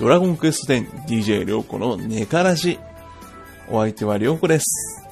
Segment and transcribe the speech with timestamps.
[0.00, 2.78] ドラゴンクエスト 10DJ りょうこのネカラジ。
[3.68, 5.06] お相手はりょうこです。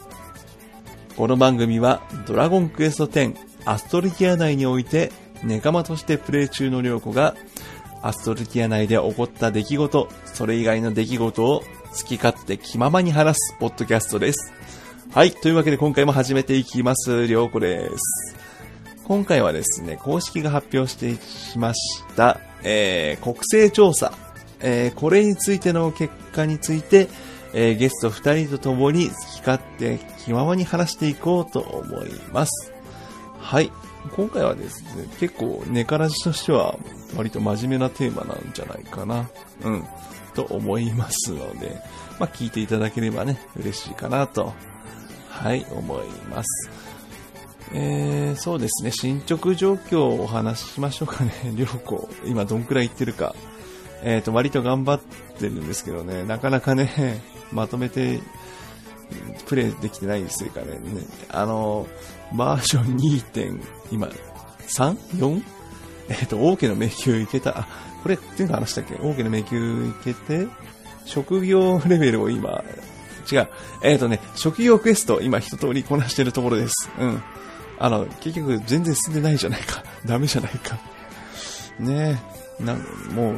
[1.15, 3.37] この番組はドラゴンクエスト10
[3.67, 5.13] アストルティア内において
[5.45, 7.37] 仲間としてプレイ中のりょうこが
[8.01, 11.65] アストルティア内で起こった出来事、それ以外の出来事を好
[12.07, 14.55] き勝手気ままに話すポッドキャストです。
[15.13, 15.33] はい。
[15.33, 17.27] というわけで今回も始めていきます。
[17.27, 18.39] りょうこです。
[19.05, 24.15] 今回はですね、公式が発表してしました、えー、国勢調査、
[24.61, 27.09] えー、これについての結果について、
[27.55, 32.73] えー、ゲスト2人と共に好き勝手気ままに話していこうと思います。
[33.39, 33.71] はい。
[34.15, 36.79] 今回はですね、結構ネカラジとしては
[37.17, 39.29] 割と真面目なテーマなんじゃないかな。
[39.65, 39.85] うん。
[40.35, 41.81] と思いますので、
[42.19, 44.55] まあ、聞いていただければね、嬉しいかなと、
[45.29, 46.71] はい、思います。
[47.75, 51.33] えー、そうですね、進捗状況をお話ししましょうかね。
[51.55, 53.35] りょうこ、今どんくらいいってるか。
[54.03, 55.01] えっ、と、割と頑張っ
[55.39, 57.21] てるんですけどね、なかなかね、
[57.53, 58.21] まとめて、
[59.47, 60.73] プレイできてないですかね。
[60.73, 60.81] ね
[61.31, 61.87] あの、
[62.33, 63.23] バージョン 2.
[63.25, 64.09] 点、今、
[64.69, 65.43] 3?4?
[66.11, 67.69] えっ、と、王家の迷宮いけた、あ、
[68.03, 68.95] これ、っていうの話したっけ？
[69.03, 70.47] 王家の迷宮いけて、
[71.05, 72.63] 職業レベルを今、
[73.31, 73.49] 違う。
[73.83, 76.91] えっ、とね、職業クエスト、今一通りこなしてるところです。
[76.99, 77.23] うん。
[77.79, 79.83] あの、結局全然進んでないじゃないか。
[80.05, 80.79] ダメじゃないか。
[81.79, 82.38] ねえ。
[82.61, 82.79] なん
[83.15, 83.35] もう、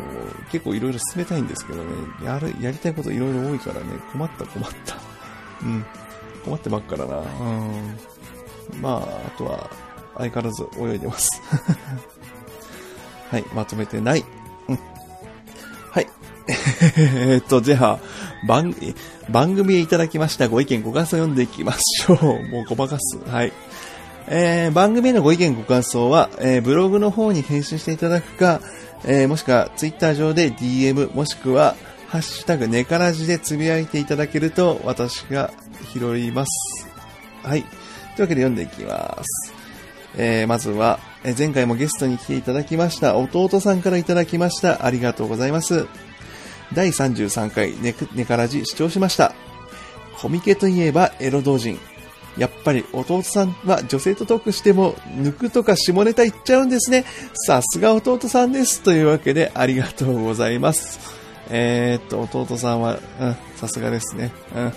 [0.50, 1.90] 結構いろいろ進めたいんですけどね。
[2.24, 3.86] やる、やりたいこといろいろ多いからね。
[4.12, 4.96] 困った困った。
[5.62, 5.84] うん。
[6.44, 7.18] 困ってばっからな。
[7.18, 7.98] うん。
[8.80, 9.70] まあ、あとは、
[10.16, 11.30] 相変わらず泳いでます。
[13.30, 14.24] はい、まとめてない。
[14.68, 14.78] うん。
[15.90, 16.06] はい。
[16.96, 17.98] えーっと、じゃあ、
[18.46, 18.74] 番、
[19.28, 22.18] 番組へいただきましたご意見ご感想を読んでいきましょう。
[22.48, 23.18] もうごまかす。
[23.28, 23.52] はい。
[24.28, 28.60] えー、番組へのご意見ご感想は、えーブログの方に返信していただくか、
[29.04, 31.76] えーもしくはツイッター上で DM、もしくは、
[32.08, 35.52] ハッシュタグネカラジでつぶやいていただけると、私が
[35.92, 36.88] 拾います。
[37.42, 37.62] はい。
[37.62, 37.72] という
[38.22, 39.54] わけで読んでいきます。
[40.16, 44.84] えーまずは、え前回もゲストに来ていただきました、弟さんからいただきました。
[44.84, 45.86] ありがとうございます。
[46.72, 49.34] 第33回ネネカラジ視聴しました。
[50.20, 51.78] コミケといえばエロ同人。
[52.40, 57.04] やっぱり弟さんは女性とトークしても抜くとか下ネタ言っちゃうんですね。
[57.34, 58.82] さすが弟さんです。
[58.82, 60.98] というわけでありがとうございます。
[61.50, 64.32] えー、っと、弟さんは、うん、さすがですね。
[64.56, 64.72] うん、うん。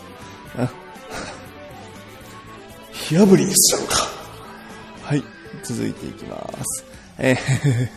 [2.91, 3.95] 火炙りにしちゃうか。
[5.03, 5.23] はい、
[5.63, 6.35] 続いていきま
[6.65, 6.83] す。
[7.17, 7.89] えー、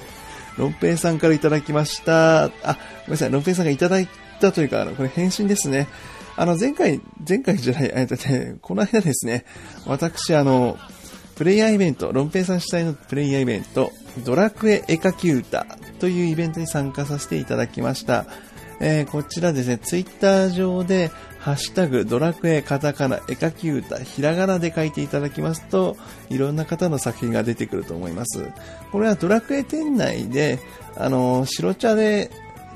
[0.62, 2.44] ロンペイさんからいただきました。
[2.44, 4.08] あ、ごめんなさい、ロンペイさんがいただい
[4.40, 5.88] たというか、あのこれ返信ですね。
[6.36, 9.44] あの、前回、前回じゃない、えっとね、この間ですね、
[9.86, 10.76] 私、あの、
[11.34, 13.90] プレイヤーイベント、ロンペイさん主催のプレイヤーイベント、
[14.24, 15.66] ドラクエ絵描き歌
[15.98, 18.26] というイベントに参加させていただきました。
[18.80, 25.96] えーこちらですね、ツイッター上で、ハッシュタグ、ドラクエ、カタカナ、絵描き歌、ひらがなで書いていただきますと、
[26.28, 28.48] いろんな方の作品が出てくると思います。
[28.90, 30.58] これはドラクエ店内で、
[30.96, 32.30] あの、白茶で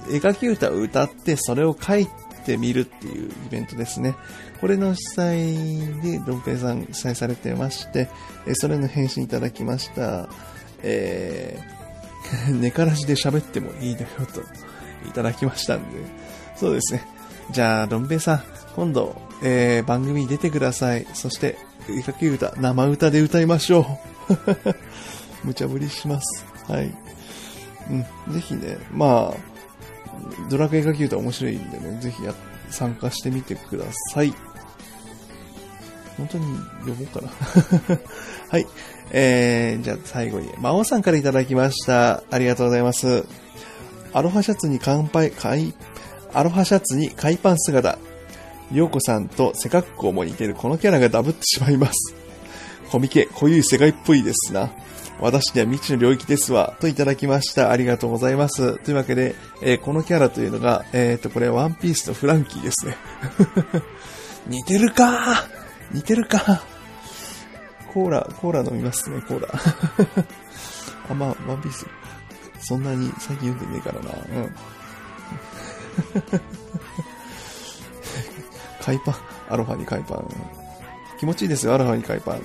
[0.09, 2.09] 絵描き歌を歌って、それを書い
[2.45, 4.15] てみるっていうイベントですね。
[4.61, 8.09] これの主催で、ドンペイさん主催されてまして、
[8.47, 10.29] えそれの返信いただきました。
[10.83, 14.43] えー、 寝からしで喋ってもいいのよと、
[15.09, 15.99] いただきましたんで。
[16.57, 17.05] そうですね。
[17.51, 18.43] じゃあ、どん兵衛さん、
[18.77, 21.07] 今度、えー、番組に出てください。
[21.15, 21.57] そして、
[21.89, 24.35] 絵描き歌、生歌で歌いましょう。
[25.45, 26.45] 無茶ぶりします。
[26.69, 26.93] はい。
[27.91, 29.50] うん、ぜひね、まあ、
[30.51, 32.35] ドラクエ描き歌面白いんでね、ぜひや
[32.71, 34.35] 参加してみてください。
[36.17, 36.45] 本当に
[36.87, 37.31] 呼ぼうかな。
[38.51, 38.67] はい。
[39.13, 42.23] えー、じゃあ最後に、魔王さんからいただきました。
[42.31, 43.25] ありがとうございます。
[44.13, 45.73] アロハシャツに乾杯、海、
[46.33, 47.99] アロハシャツに海パン姿。
[48.73, 52.15] りょうこさんと背格好も似てるこのキャラがダブってしまいます。
[52.91, 54.71] コミケ、濃ゆい世界っぽいですな。
[55.21, 56.77] 私には未知の領域ですわ。
[56.81, 57.71] といただきました。
[57.71, 58.79] ありがとうございます。
[58.79, 62.97] というわけで、えーこのキャラというのが、えっ、と、これワンピースとフランキーですね。
[64.49, 65.47] 似てるか
[65.93, 66.63] 似てるか
[67.93, 69.49] コーラ、コーラ飲みますね、コーラ。
[71.11, 71.87] あ、まあ、ワンピース。
[72.61, 74.11] そんなに最近読んでねえからな。
[74.11, 74.55] うん。
[78.81, 79.15] 海パン。
[79.51, 80.29] アロハに海パン。
[81.19, 82.43] 気持ちいいですよ、アロハに海パン。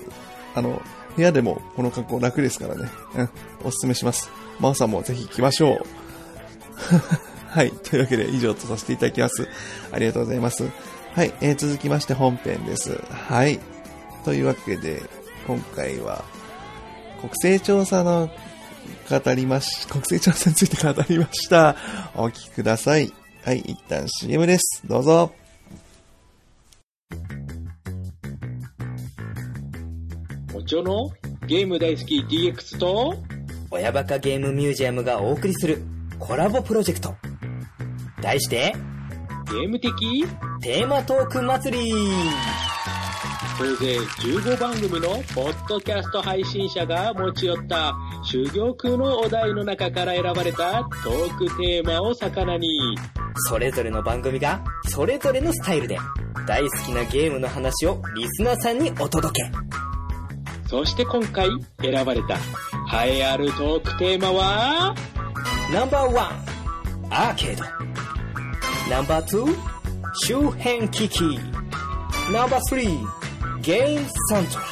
[0.56, 0.82] あの、
[1.16, 2.90] 部屋でもこの格好楽ですからね。
[3.16, 3.30] うん。
[3.64, 4.30] おすすめします。
[4.60, 5.80] マオさんもぜひ行きましょう。
[7.50, 7.72] はい。
[7.72, 9.48] というわけで以上とさせていただきます。
[9.92, 10.70] ありがとうございます。
[11.14, 11.34] はい。
[11.42, 13.00] えー続きまして本編です。
[13.10, 13.60] はい。
[14.26, 15.04] というわけで、
[15.48, 16.26] 今回は、
[17.22, 18.30] 国勢調査の
[19.10, 21.76] 語りまし、国勢調査について語りました。
[22.16, 23.14] お聞きください。
[23.44, 24.82] はい、一旦 CM です。
[24.86, 25.45] どうぞ。
[30.66, 31.12] おちょの
[31.46, 33.14] ゲーム大好き DX と
[33.70, 35.84] 親バカゲームミュージアムがお送りする
[36.18, 37.14] コラボプロジェクト。
[38.20, 38.74] 題して、
[39.52, 40.26] ゲーム的
[40.64, 41.92] テーマトーク祭り
[43.60, 52.98] 総勢15番組のポッドキャスト配信者が持ち寄った珠玉のお題の中から選ばれたトークテーマを魚に
[53.50, 56.00] それぞれの番組が、それぞれのスタイルで、
[56.48, 59.76] 大好きなゲームの話をリスナーさんにお届け。
[60.76, 61.48] そして今回
[61.82, 62.36] 選ばれた
[63.06, 64.94] 栄えあるトークテーマは？
[65.72, 66.46] ナンバーワン、
[67.10, 67.64] アーケード。
[68.92, 69.56] ナンバーツー、
[70.28, 71.40] 周辺機器。
[72.30, 73.08] ナンバースリー、
[73.62, 74.66] ゲームサントラ。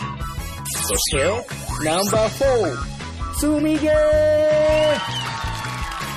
[0.88, 1.24] そして、
[1.86, 2.84] ナンバーフォー、
[3.36, 3.94] 積みゲー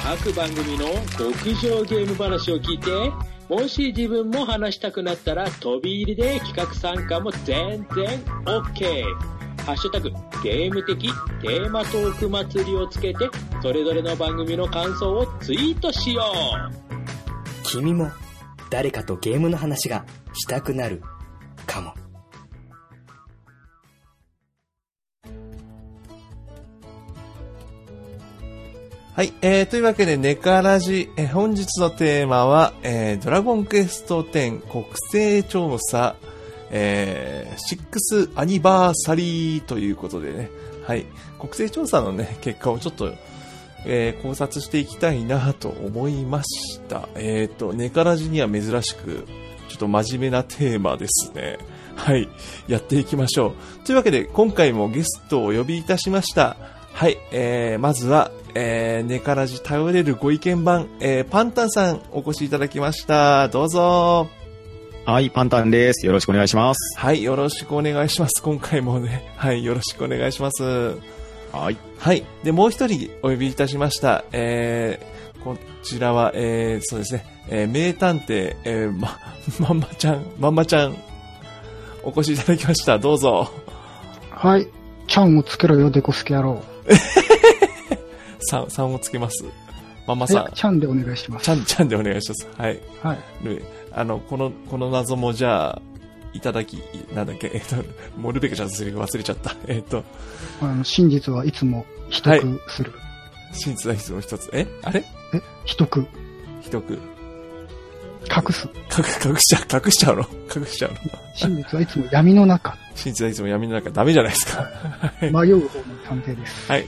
[0.02, 0.86] 各番組の
[1.16, 2.90] 極上ゲーム話を聞いて
[3.48, 9.35] もし自分も話したくなったら飛び入りで企画参加も全然 OK
[9.66, 10.10] ハッシュタグ
[10.44, 11.10] ゲーム的
[11.42, 13.28] テーマトーク祭りをつけて
[13.60, 18.08] それぞれの番組の感想をツイートしよう君も
[18.70, 21.02] 誰かとゲームの話がしたくなる
[21.66, 21.94] かも。
[29.14, 36.16] はい、えー、というわけで、ネカラジ、えー本日のテーマは、えー、ドラゴンクエスト10国勢調査、
[36.78, 40.50] えー、6アニバーサリーということでね、
[40.84, 41.06] はい、
[41.38, 43.12] 国勢調査のね、結果をちょっと、
[43.86, 47.08] えー考察していきたいなと思いました。
[47.14, 49.26] えっ、と、ネカラジには珍しく、
[49.68, 51.58] ちょっと真面目なテーマですね。
[51.94, 52.28] はい、
[52.68, 53.86] やっていきましょう。
[53.86, 56.56] というわけで、今回もゲストをお呼びいたしました。
[56.92, 63.48] はい、えー、まずは、えー、ネカラジ頼れるご意見番、えー、パンタンさんお越しいただきました。
[63.48, 64.45] どうぞ。
[65.06, 66.04] はい、パンタンです。
[66.04, 66.98] よろしくお願いします。
[66.98, 68.42] はい、よろしくお願いします。
[68.42, 70.64] 今回もね、はい、よろしくお願いします。
[71.52, 71.76] はい。
[71.96, 72.24] はい。
[72.42, 74.24] で、もう一人お呼びいたしました。
[74.32, 79.16] えー、こちらは、えー、そうですね、えー、名探偵、えー、ま、
[79.68, 80.96] まんまちゃん、まんまちゃん、
[82.02, 82.98] お越しいただきました。
[82.98, 83.48] どうぞ。
[84.30, 84.66] はい。
[85.06, 86.64] ちゃんをつけろよ、デコスケ野郎。
[88.50, 89.44] 3、三をつけます。
[90.04, 91.44] まんまさん、、えちゃんでお願いします。
[91.44, 92.48] ちゃん、ちゃんでお願いします。
[92.58, 92.80] はい。
[93.04, 93.18] はい。
[93.96, 95.82] であの、この、この謎もじゃあ、
[96.32, 96.82] いただき、
[97.14, 97.76] なんだっけ、えっと、
[98.16, 99.56] モルベカちゃんのセリフ忘れちゃった。
[99.66, 100.04] えっと、
[100.60, 102.92] あの、真実はいつも秘匿する。
[103.52, 104.50] 真実は必要一つ。
[104.52, 104.66] え？
[104.82, 105.02] あれ？
[105.32, 106.06] え、秘匿。
[106.60, 106.98] 一句。
[108.28, 108.68] 隠す。
[108.68, 110.26] 隠、隠しちゃう、隠しちゃうの？
[110.54, 110.98] 隠しちゃうの？
[111.34, 112.76] 真実はいつも闇の中。
[112.94, 114.62] 真実はいつも闇の中ダメじゃないですか。
[114.62, 115.32] はい。
[115.32, 116.70] 迷う方の探偵です。
[116.70, 116.86] はい。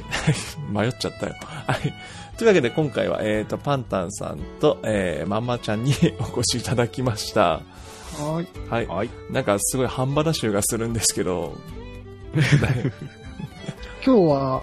[0.70, 1.34] 迷っちゃったよ。
[1.40, 1.94] はい。
[2.38, 5.92] というわけで今回は、えっ、と、パンタンさんと、えー、まんまちゃんに
[6.34, 7.42] お越しいただきました。
[7.50, 8.68] はーい。
[8.70, 8.86] はい。
[8.86, 9.10] はい。
[9.30, 11.56] なんかすごい半端な臭がするんですけど、
[14.06, 14.62] 今日は、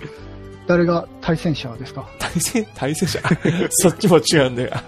[0.68, 2.07] 誰が対戦者ですか？
[2.18, 3.19] 対戦、対戦者？
[3.72, 4.81] そっちも違うんで、あ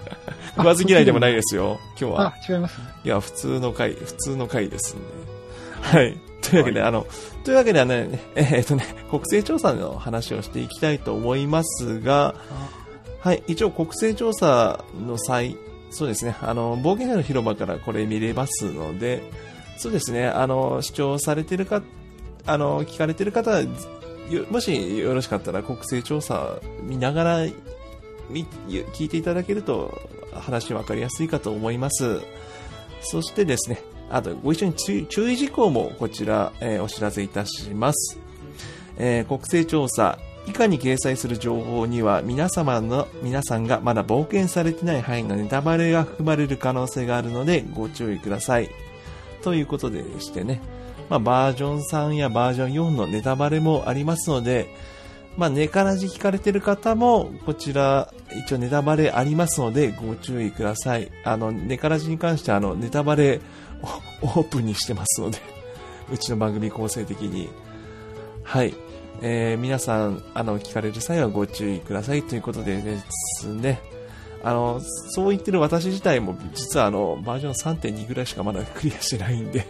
[0.56, 2.34] 食わず嫌いでもないですよ、今日は。
[2.34, 2.84] あ、違いますね。
[3.04, 5.04] いや、普通の回、普通の回ですんで。
[5.82, 6.18] はい。
[6.40, 7.06] というわけで、あの、
[7.44, 12.34] というわけではね、えーっとね、国勢調査の話をしていきたいと思いますが、
[13.20, 15.56] はい、一応国勢調査の際、
[15.90, 19.22] そうですね、あの、冒険者の広場からこれ見れますので、
[19.76, 21.82] そうですね、あの、視聴されてるか、
[22.46, 23.60] あの、聞かれてる方、
[24.50, 27.46] もしよろしかったら国勢調査見ながら、
[28.30, 29.98] 聞いていただけると
[30.34, 32.20] 話分かりやすいかと思います。
[33.00, 38.18] そしてですね、あとご一緒に注意注意事項もこちら、えーお知らせいたします。
[38.98, 48.70] えー国勢調査、以下に掲載する情報には皆様の、皆さんがまだ冒険されてない範囲のネタバレが含まれる可能性があるのでご注意ください。
[49.42, 50.62] ということでしてね、
[51.10, 54.74] まあ、バージョン3やバージョン4のネタバレもありますので、
[55.36, 61.12] まあ、ネカラジ聞かれてる方も、こちら、一応ネタバレありますので、ご注意ください。
[61.24, 63.42] あの、ネカラジに関しては、あの、ネタバレ
[64.22, 65.38] オープンにしてますので、
[66.10, 67.50] うちの番組構成的に。
[68.42, 68.74] はい。
[69.20, 72.98] えー皆さん、あの、聞かれる際はご注意くださいということでで
[73.40, 73.80] すね。
[74.44, 79.66] あの、そう言ってる私自体も、実はあの、バージョン3.2ぐらいしかまだクリアしてないんで、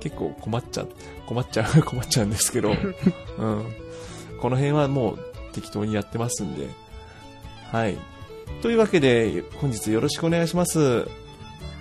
[0.00, 0.88] 結構困っちゃう、
[1.26, 2.72] 困っちゃう、 困っちゃうんですけど、
[3.38, 3.64] うん。
[4.40, 5.18] この辺はもう
[5.52, 6.66] 適当にやってますんで。
[7.70, 7.96] はい。
[8.60, 11.06] というわけで、本日よろしくお願いします。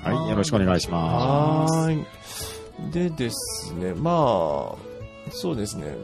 [0.03, 0.30] はい。
[0.30, 1.74] よろしくお願いします。
[1.74, 2.06] はーい。
[2.91, 4.75] でですね、まあ、
[5.32, 5.96] そうですね。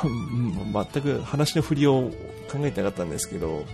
[0.00, 2.10] 全く話の振りを
[2.50, 3.64] 考えてなかったんですけど、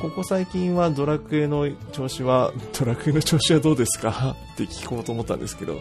[0.00, 4.36] ここ最近はドラクエの調子は、ドラクエの調子はどうですか？
[4.54, 5.80] って聞こうと思ったんですけど。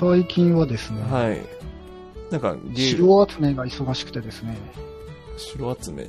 [0.00, 1.40] 最近はですね、はい。
[2.30, 4.56] なんか、城集めが忙しくてですね、
[5.36, 6.08] 城集め、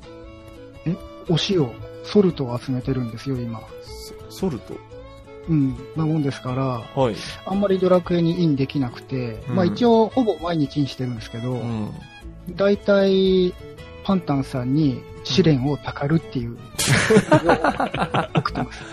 [1.29, 1.69] お塩、
[2.03, 3.59] ソルトを集めてるんですよ、今。
[4.29, 4.75] ソソルト？
[5.49, 5.75] うん。
[5.95, 7.15] なもんですから、はい。
[7.45, 11.91] あんまりドラクエにインできなくて、うんまあ一応ほぼ毎日インしてるんですけど、うん。
[12.55, 13.53] だいたい
[14.03, 16.57] パンタンさんに試練をたかるっていう、
[18.35, 18.83] 送ってます。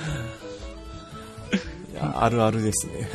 [1.93, 3.09] いや、あるあるですね。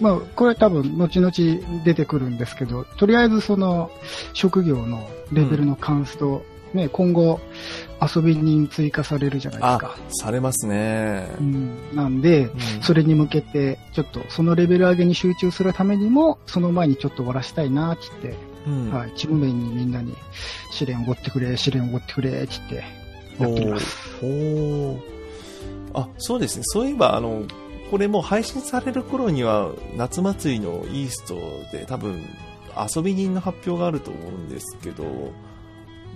[0.00, 3.90] まあ、これ多分後々出てくるんですけど、とりあえずその
[4.32, 7.38] 職業のレベルのカンスト、ね、今後
[8.00, 11.42] 遊び人追加されるじゃないですあか。、されますねう。
[11.42, 12.50] ん、なんで、うん
[12.82, 18.90] それに向けて、ちょっとそのレベル上げに集中するためにも、その前にちょっと終わらしたいなって言って、うん。
[18.90, 20.14] はい、チーム面にみんなに
[20.72, 22.74] 試練おごってくれ、試練おごってくれって言って
[23.42, 23.96] やってきます。
[24.22, 24.98] おー
[25.94, 26.62] あ、そうですね。
[26.66, 27.44] そういえば、あの、
[27.90, 31.34] これもう配信される頃には、夏祭りのイースト
[31.76, 32.22] で多分、
[32.94, 35.04] 遊び人の発表があると思うんですけど、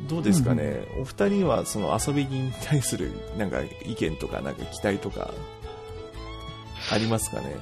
[0.08, 5.32] どうですかね、お二人はその遊び人に対するなんか意見とかなんか期待とか、
[6.92, 7.56] ありますかね？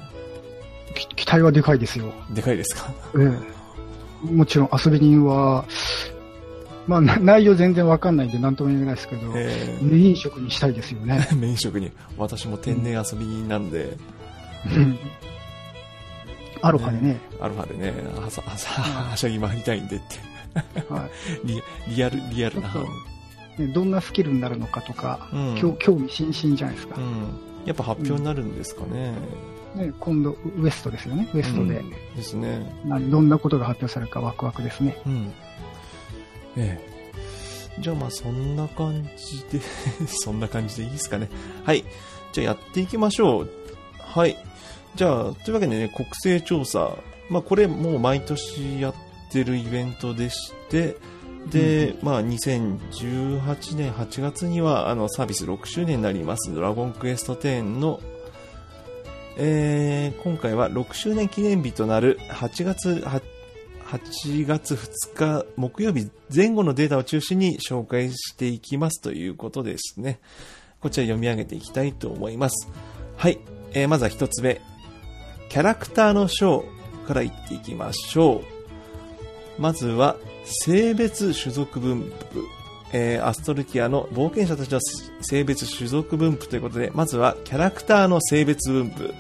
[0.94, 2.12] き期待はでかいですよ。
[2.30, 2.92] でかいですか？
[3.18, 3.32] え
[4.28, 4.30] え。
[4.32, 5.64] もちろん遊び人は、
[6.88, 11.26] まあな内容全然わかんないんで何とも言えないですけど、えメイン職にしたいですよね。
[11.30, 13.96] ー、 メイン職に、私も天然遊び人なんで、
[14.66, 14.98] うん。
[16.60, 20.31] アロハでね、アルファでね、はしゃぎ回りたいんでって。
[20.88, 21.08] は
[21.44, 22.68] リリアル、リアルな。
[23.58, 27.00] ねどんなスキルになるのかとか、うん興興味津々じゃないですかう。
[27.00, 27.26] ん。
[27.64, 29.12] やっぱ発表になるんですかね。
[29.74, 31.28] ね、今度ウエストですよね。
[31.32, 31.82] ウエストで、
[32.14, 32.74] ですね。
[32.84, 34.96] 何どんなことが発表されるかワクワクですね。
[35.06, 35.32] うん。
[36.56, 36.92] ええ。
[37.80, 39.64] じゃあまあそんな感じで、
[40.06, 41.28] そんな感じでいいですかね。
[41.64, 41.84] はい。
[42.32, 43.50] じゃあやっていきましょう。
[43.98, 44.36] はい。
[44.94, 46.96] じゃあ、というわけでね、国勢調査。
[47.30, 49.11] まあこれもう毎年やって
[49.44, 50.96] るイベントでして、
[51.50, 58.00] で、まあ2018年8月にはあのサービス6周年になりますドラゴンクエスト10の
[59.36, 63.22] えー今回は6周年記念日となる8月、8
[63.92, 70.18] 8月2日木曜日前後のデータを中心に紹介していきますということですね。
[70.80, 72.68] こちら読み上げていきたいと思います。
[73.16, 73.38] はい。
[73.74, 74.62] えーまずは一つ目。
[75.50, 76.64] キャラクターの章
[77.06, 78.61] から言っていきましょう。
[79.58, 82.62] まずは、性別種族分布。
[82.92, 84.80] えーアストルティアの冒険者たちの
[85.22, 89.14] 性別種族分布ということで、まずはキャラクターの性別分布。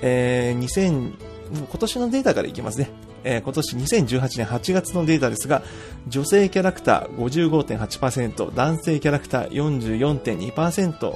[0.00, 1.14] えー2000
[1.52, 2.90] 今年のデータからいきますね。
[3.24, 5.62] えー今年2018年8月のデータですが、
[6.06, 11.14] 女性キャラクター55.8%、男性キャラクター44.2%、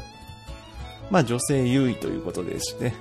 [1.10, 2.94] まあ女性優位ということですね。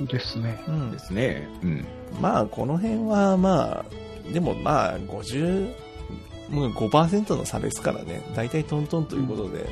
[0.00, 0.62] ですね。
[0.68, 1.48] うんですね。
[1.62, 1.86] うん。
[2.20, 3.84] まあこの辺はまあ、
[4.32, 5.74] でもまあ50、
[6.50, 8.22] もう5%の差ですからね。
[8.34, 9.68] 大体トントンということで。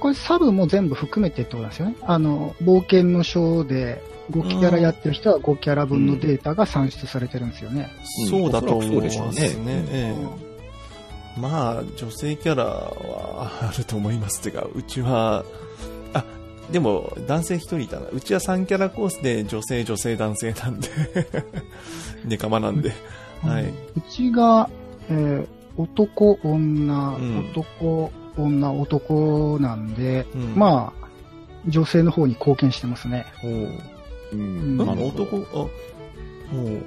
[0.00, 1.96] これサブも全部含めてってことなんですよね。
[2.02, 7.90] あの、冒険の章で5キャラやってる人は5キャラ分のデータが算出されてるんですよね。
[8.22, 9.54] うんそうだと思うでしょうね
[9.90, 10.54] ええ
[11.36, 14.40] まあ、女性キャラはあると思います。
[14.40, 15.44] てか、うちは、
[16.12, 16.24] あ、
[16.70, 18.06] でも男性一人いたな。
[18.12, 20.88] うちは3キャラコースで女性、女性、男性なんで。
[22.24, 22.92] ネカマなんで。
[23.44, 23.64] はい。
[23.64, 23.72] う
[24.10, 24.68] ちが、
[25.08, 25.46] えー
[25.76, 31.08] 男、女、うん男、女、男なんで、うんまあ、
[31.66, 33.26] 女性の方に貢献してますね。
[33.42, 33.50] おう
[34.32, 34.78] うん。
[34.78, 36.82] うんあなるほど男、あ、もう、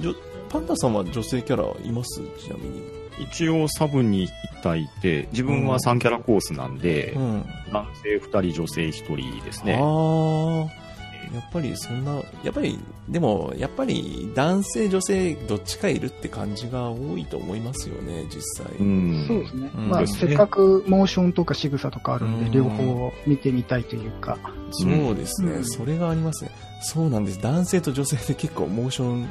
[0.00, 0.14] じょ
[0.50, 2.20] パンダさんは女性キャラいます？
[2.38, 2.82] ちなみに。
[3.20, 7.44] 一応サブに1体いて、自分は3キャラコースなんで、うん。
[7.72, 9.78] 男性2人、女性1人ですね。
[9.80, 18.74] ああ、やっぱりそんな、やっぱり、でも、やっぱり男性、女性、どっちかいるって感じが多いと思いますよね、実際。
[18.78, 19.24] うん。
[19.28, 19.70] そうですね。
[19.74, 24.38] うんまあ、ねせっかくモーションとか仕草とかあるんで、うん両方見てみたいというか。
[24.70, 26.50] そうですね、うんそれがありますね。
[26.80, 27.42] そうなんです。
[27.42, 29.28] 男性と女性で結構モーション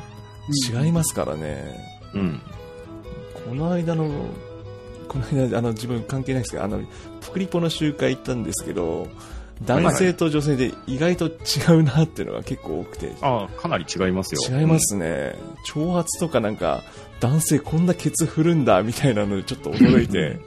[0.83, 1.75] 違いますからね。
[2.13, 2.41] うん。
[3.47, 4.09] この間の、
[5.07, 6.79] この間、あの、自分関係ないですけど、あの、
[7.21, 9.07] プクリポの集会行ったんですけど、
[9.65, 11.31] 男性と女性で意外と違
[11.79, 14.59] うなっていうのが結構多くて、ああ、かなり違いますよ。
[14.59, 15.35] 違いますね。
[15.67, 16.83] 挑発とかなんか、
[17.19, 20.39] 男性こんなケツ振るんだみたいなのでちょっと驚いて、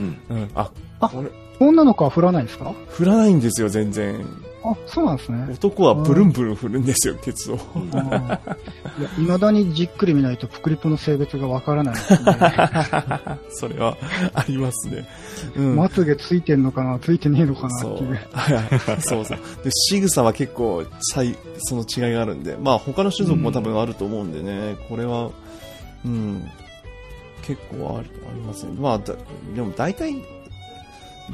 [0.00, 0.18] うん。
[0.30, 0.70] うん、あ、
[1.00, 1.28] あこれ、
[1.60, 2.74] 女の子は振らないですか？
[2.88, 4.24] 振らないんですよ、全然。
[4.72, 5.46] あ、そうなんですね。
[5.52, 7.54] 男はブルンブルン振るんですよ、ケツを。
[7.54, 7.58] い
[7.92, 8.40] や、
[9.16, 12.00] 未だにじっくり見ないとプクリポの性別がわからないね。
[13.50, 13.96] それは
[14.34, 15.06] ありますね。
[15.56, 15.76] うん。
[15.76, 18.18] まつげついてんのかなついてねえのかなそうっていう。。
[18.32, 18.54] は
[18.96, 19.38] いそうそう。
[19.62, 25.30] で、仕草は結構、さいその違いがあるんで、まあ他の種族も多分あると思うんでね、これは、
[26.04, 26.48] うん、
[27.42, 28.72] 結構ありありますね。
[28.78, 29.14] まあ、だ
[29.54, 30.16] でも大体、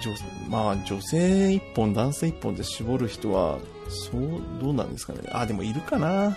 [0.00, 0.14] 女
[0.48, 3.58] まあ女性一本、男性一本で絞る人は、
[3.88, 5.20] そう、どうなんですかね。
[5.32, 6.36] あ、でもいるかな。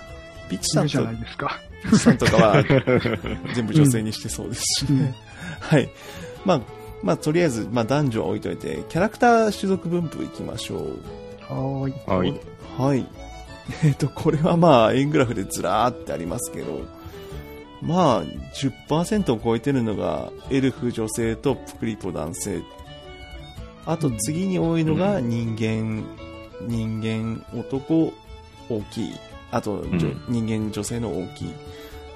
[0.49, 1.59] ピッチさんといるじゃないですか。
[1.83, 2.63] ピッチさんとかは、
[3.55, 4.99] 全部女性にしてそうですしね。
[5.01, 5.89] うんはい。
[6.45, 6.61] まあ、
[7.01, 10.79] まあ、とりあえず、まあ、男女は置いといて、キャラクター種族分布いきましょう。
[11.41, 11.93] はーい。
[12.07, 12.41] はい。
[12.77, 13.05] はい。
[13.83, 16.81] えっ、と、これはまあ、円グラフでずらーってありますけど、
[17.81, 22.61] まあ、10%を超えてるのが、エルフ女性とプクリポ男性。
[23.85, 26.03] あと、次に多いのが人間、
[26.67, 28.13] 人間、男、
[28.69, 29.13] 大きい。
[29.51, 31.53] あと、うん人間、女性の大きい。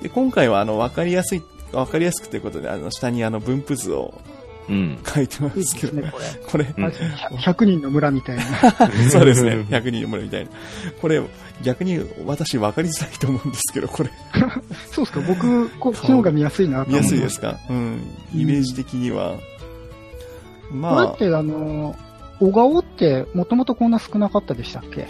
[0.01, 4.19] で、今回は、あの、わかりやすい、わかりやすくということで、あの、下にあの、分布図を
[4.67, 4.99] うん。
[5.03, 6.25] 書いてますけど、ね、これ。
[6.45, 8.43] これ、うんあ100人の村みたいな。
[9.09, 9.65] そうですね。
[9.67, 10.51] 100人の村みたいな。
[11.01, 11.21] これ、
[11.63, 14.11] 逆に私分かりづらいと思うんですけど、これ、
[14.91, 17.57] そうですか、僕、こっちの方が見やすいなと思見やすいですか？
[17.67, 17.99] うん。
[18.35, 19.38] イメージ的には。
[20.71, 21.95] まあこ、れって、あの、
[22.39, 25.07] 小顔って、もともとこんな少なかったでしたっけ？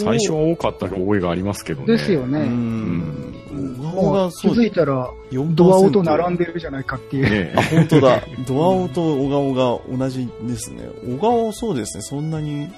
[0.00, 1.86] 最初は多かった覚えがありますけどね。
[1.86, 2.40] ですよね。
[2.40, 3.34] うん。
[3.80, 7.30] 小顔がそうづいたら、4%ドアオと並んでるじゃないかっていう。
[7.30, 8.22] ねあ、本当だ。
[8.46, 10.88] ドアオと小顔が同じですね。
[11.06, 12.02] 小顔そうですね。
[12.02, 12.68] そんなに、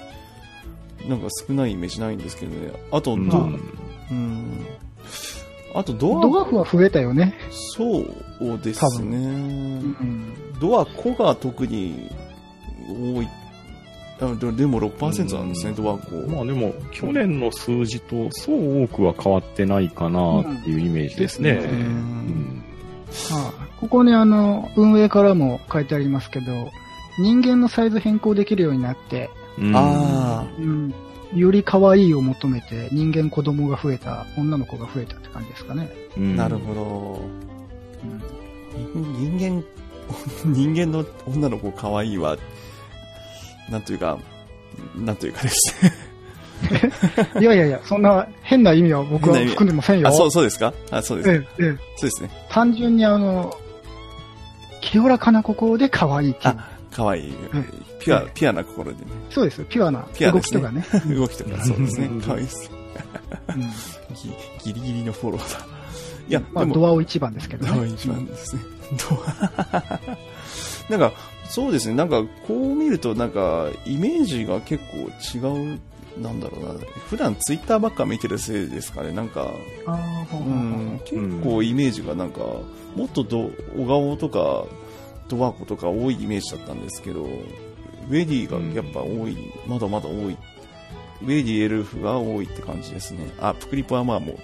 [1.07, 2.71] なんか少ないイメージないんですけどね。
[2.91, 4.65] あと、うんどうん。
[5.73, 7.33] あとドア、ドワーフは増えたよね。
[7.75, 9.17] そうです多ね。
[9.17, 9.19] う
[10.03, 10.33] ん。
[10.59, 12.09] ドアコが特に
[12.87, 13.27] 多い。
[14.19, 16.15] あででも6%なんですね、ドアコ。
[16.27, 21.59] まあでも、去年の数字とそう多くは変わってないかなっていうイメージですね。
[23.79, 26.71] ここね、あの、運営からも書いてありますけど、
[27.19, 30.93] 人間のサイズ変更できるようになって、うんあうん、
[31.35, 35.89] より可愛いを求めて人間子供が増えた、女の子が増えたって感じですかね。
[36.11, 36.81] あ、うんなるほど。
[38.03, 39.63] うん人間、
[40.53, 42.37] 人間の女の子可愛いは、
[43.69, 44.17] なんというか、
[44.95, 45.93] なんというかですね。
[47.41, 50.07] いやいやいや、そんな変な意味は僕は含んでませんよ。
[50.09, 50.73] あ、そう、そうですか？
[50.91, 51.29] あ、そうです。
[51.31, 51.77] ええ、ええ。
[51.97, 52.29] そうですね。
[52.49, 53.55] 単純にあの、
[54.81, 56.55] 清らかな心で可愛いっていう。
[56.55, 57.35] あ、可愛いん
[57.99, 59.11] ピュア、ピュアな心でね。
[59.29, 61.05] そうですよ、ピュアなピュアですね動きとかね。
[61.15, 62.09] 動きとか、そうですね。
[62.25, 62.71] 可愛いです。
[63.55, 64.33] うんギ
[64.73, 65.65] ギリギリのフォローだ。
[66.27, 67.73] いや、まあ、ドアを一番ですけどね。
[67.73, 68.61] ドア一番ですね。
[69.09, 69.99] ドア。
[70.89, 71.13] なんか、
[71.49, 71.95] そうですね。
[71.95, 75.79] なんか、こう見ると、なんか、イメージが結構違う。
[76.21, 76.73] なんだろうな。
[77.09, 79.13] 普段ツイッターばっか見てるせいですかね。
[79.13, 79.49] なんか、
[79.87, 82.39] うん結構イメージがなんか、
[82.95, 84.65] もっとど小顔とか、
[85.31, 90.37] ドワコとか多いイメージだったんですけど、ウェディがやっぱ多い、まだまだ多い。
[91.23, 93.31] ウェディエルフが多いって感じですね。
[93.39, 94.37] あ、プクリポはまあもう、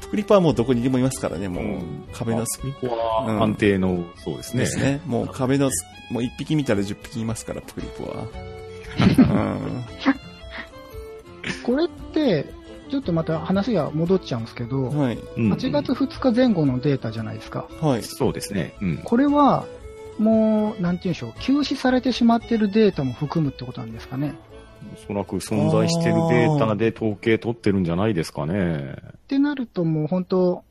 [0.00, 1.64] プクリポはもうどこにでもいますからね、もう、
[2.12, 4.60] 壁のまあスミコは安定の、そうですね。
[4.60, 5.00] ですね。
[5.06, 5.70] もう壁の、
[6.10, 8.26] もう一匹見たら10匹いますから、プクリポは。
[11.64, 12.46] これって、
[12.90, 14.98] ちょっとまた話が戻っちゃうんですけど、うん。
[14.98, 15.18] はい。
[15.36, 17.66] うん8月2日前後のデータじゃないですか。
[17.80, 18.02] はい。
[18.02, 18.74] そうですね。
[18.82, 18.98] うん。
[18.98, 19.64] これは、
[20.18, 24.34] もう、なんて言うんでしょう、休止されてしまってるデータも含むってことなんですかね。
[24.94, 28.96] おそらく存在してるデータで統計取ってるんじゃないですかね。
[29.08, 30.64] ってなるともう本当、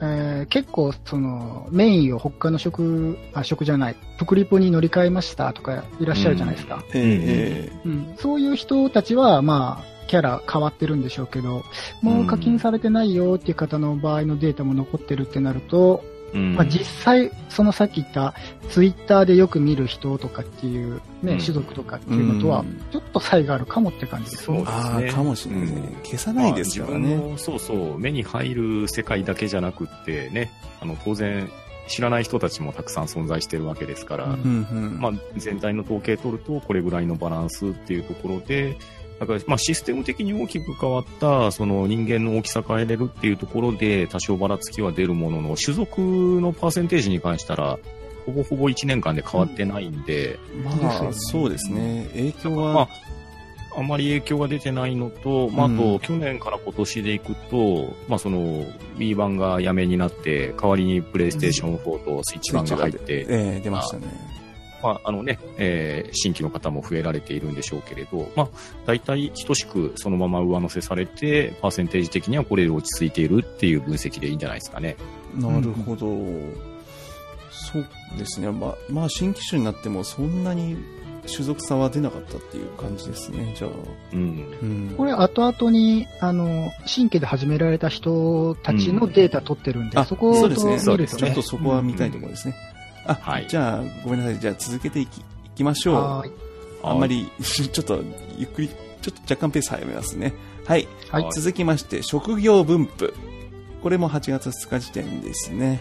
[0.00, 6.82] えー結構そのメインを他の職、あ、職じゃない、プクリポに乗り換えましたとかいらっしゃるじゃないですか。
[6.94, 11.62] えーえうんそういう人たちは、まあ、キャラ変わってるんでしょうけど、
[12.00, 16.02] もう課金されてないよっていう方の場合のデータも残ってるってなると、
[16.34, 16.54] うん。
[16.54, 18.34] まあ、実際、そのさっき言った
[18.70, 24.58] ツイッターでよく見る人とかっていうね、うん種族とかっていうのとはうん、ちょっと差異があるかもって感じですね。
[24.58, 25.96] そうですあねあ、かもしれないね。
[26.04, 27.16] 消さないですからね。
[27.16, 31.48] まあそうそう、目に入る世界だけじゃなくってね、あの、当然、
[31.88, 35.00] 知らない人たちもたくさん存在してるわけですから、うんうんうん。
[35.00, 38.76] まあ、全体の統計取ると、これぐらいのバランスっていうところで、
[39.18, 46.00] だから、まあ、システム的に大きく変わった、その人間の大きさ変えれるっていうところで、多少ばらつきは出るものの、種族
[46.40, 47.78] のパーセンテージに関したら、
[48.26, 52.08] ほぼほぼ1年間で変わってないんで、まあ、ですよねそうですね。
[52.12, 52.88] 影響まは
[53.74, 58.64] あ、あまり影響が出てないのと、まあ、あうと、ん去年から今年でいくと、まあ、その、
[58.98, 64.06] Wii 版がやめになって、代わりにプレイステーション4とスイッチ版が入って、ええ出ましたね。
[64.82, 68.48] まあ、あのね、えー新規の方も増えられているんでしょうけれど、まあ、
[68.86, 74.96] 大体等しくそのまま上乗せされて、パーセンテージ的にはこれで落ち着いているっていう分析でいいんじゃないですかね。
[75.34, 76.16] なるほど。
[77.50, 77.86] そう
[78.16, 78.50] ですね。
[78.50, 80.76] まあ、まあ、新機種になってもそんなに
[81.28, 83.70] 種族差は出なかったっていう感じですね、じゃあ。
[84.12, 84.58] うん。
[84.62, 84.94] うん。
[84.96, 90.72] これ後々に、あの、新規で始められた人たちのデータ取ってるんで、あそこをそうですね。
[90.72, 91.42] 見るとねちょっと。
[91.42, 92.54] そこは見たいところですね。
[93.08, 94.38] あ、はいじゃあ、ごめんなさい。
[94.38, 95.22] じゃあ続けていき、い
[95.56, 96.32] きましょう。
[96.82, 98.02] あんまり、 ちょっと、
[98.36, 98.76] ゆっくり、ちょ
[99.10, 100.34] っと若干ペース早めますね。
[100.66, 100.86] はい。
[101.10, 103.14] はい続きまして、職業分布。
[103.82, 105.80] これも8月2日時点ですね。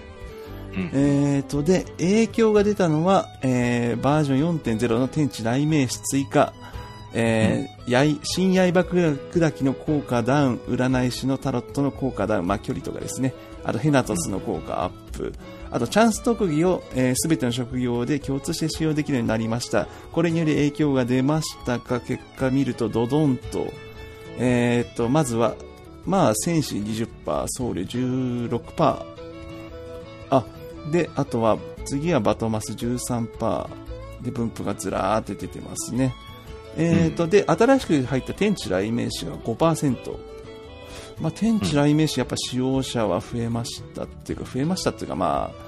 [0.73, 6.53] うんえーと、で、影響が出たのは、えー、バージョン4.0の天地雷鳴詞追加、
[7.13, 13.33] えーやい新刃砕きの効果ダウン、占い師のタロットの効果ダウン、まあ、距離とかですね。
[13.67, 15.33] あと、ヘナトスの効果アップ。
[15.69, 19.87] あと、チャンス特技をすべ、えー全ての職業で共通して使用できるようになりました。
[20.13, 21.99] これにより影響が出ましたか？
[21.99, 23.67] 結果見ると、ドドンと、
[24.37, 25.55] えーと、まずは、
[26.05, 27.07] まあ、戦士20%、
[27.47, 29.03] 僧侶16%、
[30.29, 30.45] あ、
[30.91, 33.67] で、あとは、次はバトマス13%
[34.21, 36.15] で分布がずらーって出てますね。
[36.77, 40.36] えーと、で、新しく入った天地雷鳴詞が5%。
[41.19, 45.67] まあ、天地雷鳴詞やっぱ使用者は増えましたっていうか、増えましたっていうか、まあ、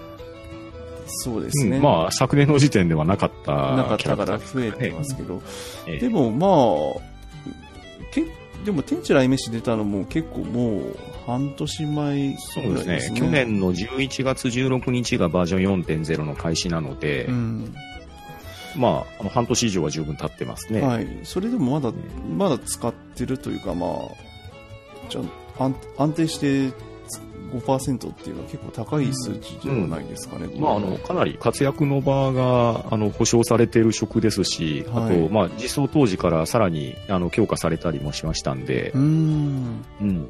[1.08, 1.78] そうですね。
[1.78, 5.42] うんまあ、昨年の時点ではなかったなかったから増えてますけど、
[5.88, 8.26] ええでもまあ、け
[8.64, 13.20] でも天地雷鳴詞出たのも結構もう半年前そうですね。
[13.20, 17.76] 去年の11月16日がバージョン4.0の開始なので、うん。
[18.76, 20.82] まあ、あの半年以上は十分経ってますね。
[20.82, 21.08] はい。
[21.24, 21.94] それでもまだ、
[22.38, 23.90] まだ使ってるというか、まあ、
[25.10, 25.24] じゃあ
[25.60, 26.74] 安安定して
[27.50, 30.48] 5%っていうのは結構高い数値じゃないですかね。
[30.60, 39.86] まあ、あの、かなり活躍の場が、あの、保証されている職ですし、はいあと、まあ、実装当時からさらに、あの、強化されたりもしましたんでうー、ん。
[40.02, 40.30] うん。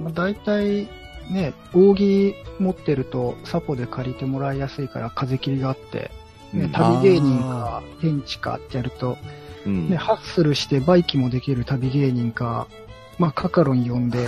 [0.00, 0.88] まあ、大体、
[1.30, 6.10] ね、扇持ってるとサポで借りてもらいやすいから風切りがあって、
[6.52, 9.16] ねうん旅芸人か天地かってやると、
[9.66, 12.68] うんね、ハッスルしてバイキもできる旅芸人か、
[13.18, 14.26] まあ、カカロン呼んで、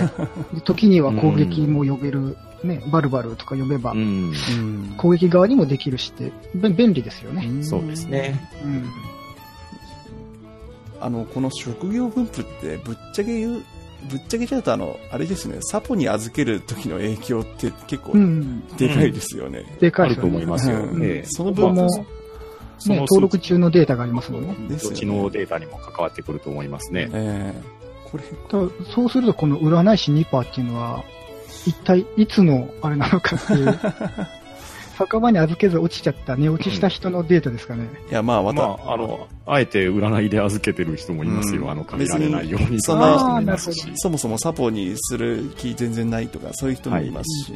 [0.53, 3.99] で 時には攻撃も呼べる、ね、バルバルとか呼べば、うん。
[3.99, 7.47] うん攻撃側にもできるしって、べ便利ですよね。
[7.61, 8.49] そうですね。
[8.63, 8.85] うん。
[10.99, 13.63] あの、この職業分布って、ぶっちゃけ言う、
[14.09, 18.67] ぶっちゃけちゃうと、あの、あれですね、サポに預ける時の影響って結構うん。
[18.77, 19.65] でかいですよね。
[19.79, 20.37] でかあるといですよね。
[20.37, 20.77] 思いますよ。
[20.77, 21.89] うんええその分も、
[22.79, 24.55] そのね、登録中のデータがありますもんね。
[24.69, 27.09] ですよねどっちのデータにも関わってくると思いますね。
[27.13, 27.77] ええ
[28.11, 28.23] これ、
[28.93, 31.03] そうすると、この占い師2%っていうのは、
[31.65, 33.79] 一体いつのあれなのかっていう、
[34.97, 37.87] 酒場に預けず落ちちゃった、寝落ちした人のデータですかね。
[38.09, 41.63] いや、まあ、また、まあ、あの、あえて占いで預けてる人もいますよ。
[41.63, 43.91] うんあの、限られないように別にする人もいますし。
[43.95, 47.53] そもそもサポにする気全然ないとか、そういう人もいますし、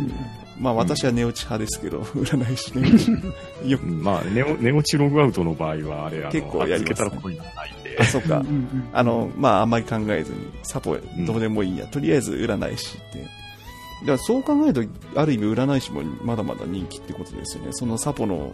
[0.59, 2.91] まあ私は寝落ち派ですけど、 占い師ね。
[3.65, 8.05] よく、うんまあ、寝お寝落ちログアウトの場合は、あれ、あの、結構やりね預けたらここにならないあ、。
[8.05, 8.25] そうん。
[8.31, 13.19] うんうんあの、まああんまり考えずに、サポどうでもいいや、とりあえず占い師って。
[13.21, 17.69] だからそう考えると、ある意味占い師もまだまだ人気ってことですよね。
[17.71, 18.53] そのサポの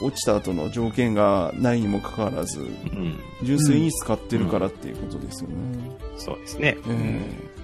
[0.00, 3.18] 落ちた後の条件がないにもかかわらず、うん。
[3.42, 5.56] 純粋に使ってるからっていうことですよね。
[6.16, 6.76] そうですね。
[6.88, 7.22] え
[7.54, 7.58] え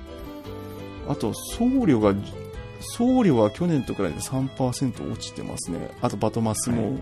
[1.08, 2.14] あと、僧侶が、
[2.80, 5.90] 僧侶は去年と比べて3%落ちてますね。
[6.00, 6.98] あと、バトマスも。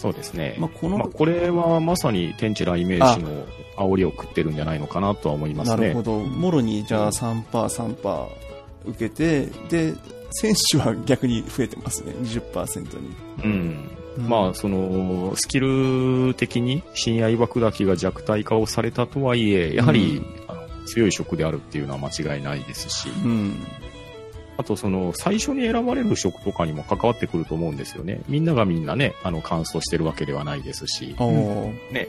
[0.00, 0.56] そうですね。
[0.58, 3.44] まあこのまあ、これはまさに天地雷鳴師の
[3.76, 5.76] 煽りを食ってるんじゃないのかなとは思いますね。
[5.76, 6.18] なるほど。
[6.20, 8.26] もろに、じゃあ3%、3%
[8.86, 9.94] 受けて、で、
[10.30, 12.12] 選手は逆に増えてますね。
[12.12, 13.14] 20%に。
[13.44, 13.50] うん。
[14.16, 20.22] うんまあ、その、スキル的に新刃砕きが弱体化をされたとはいえ、やはり、
[20.86, 23.66] 強い職であるっていうのは間違いないですし、うん。
[24.60, 28.20] あとその、最初に選ばれる職とかにも関わってくると思うんですよね。
[28.28, 32.08] みんながみんなね、あの、カンストしてるわけではないですし、ね、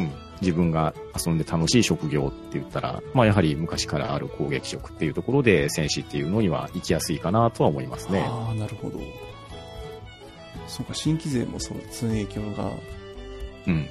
[0.00, 0.10] うん。
[0.40, 8.26] 自分が遊んで楽しい職業って言ったら、まあやはり昔からある攻撃職っていうところで戦士っていうのには行きやすいかなとは思いますね。
[8.28, 8.98] ああ、なるほど。
[10.66, 12.72] そうか、新規税もその影響が
[13.66, 13.86] うん。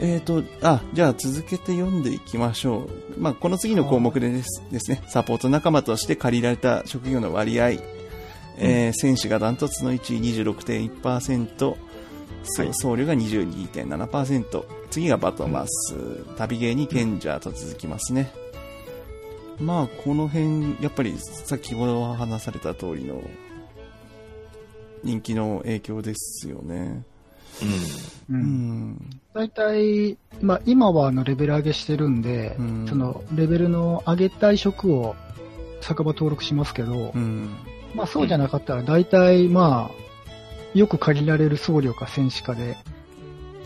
[0.00, 3.20] えーと、あ、じゃあ続けて読んでいきましょう。
[3.20, 7.70] まあ、この次の項目でですですね、サポート仲間として借りられた職業の割合、
[8.58, 11.76] えー選手がダントツの1位26.1%、
[12.46, 15.94] そうはい僧侶が22.7%、次がバトマス、
[16.36, 18.32] 旅芸に賢者と続きますね。
[19.60, 23.22] まあ、この辺、やっぱり先ほど話された通りの
[25.04, 27.04] 人気の影響ですよね。
[27.62, 28.32] う。
[28.34, 29.10] うんん。
[29.34, 35.16] 大体、まあ今はあのレベル上げしてるんで、うんそのレベルの上げたい職を
[35.80, 37.50] 酒場登録しますけど、うん。
[37.94, 42.76] まあそうじゃなかったら大体まあ、よく限られる僧侶か戦士かで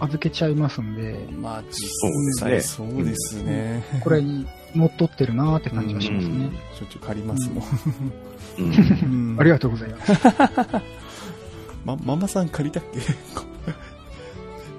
[0.00, 3.82] 預けちゃいますんで、まあ、実そうです際そうですね。
[4.04, 6.50] これに乗っ取ってるなーって感じがしますね。
[6.74, 7.64] しょっちゅう借りますもん。
[8.58, 10.12] うんうんありがとうございます。
[11.96, 13.00] ま、ママさん借りたっけ？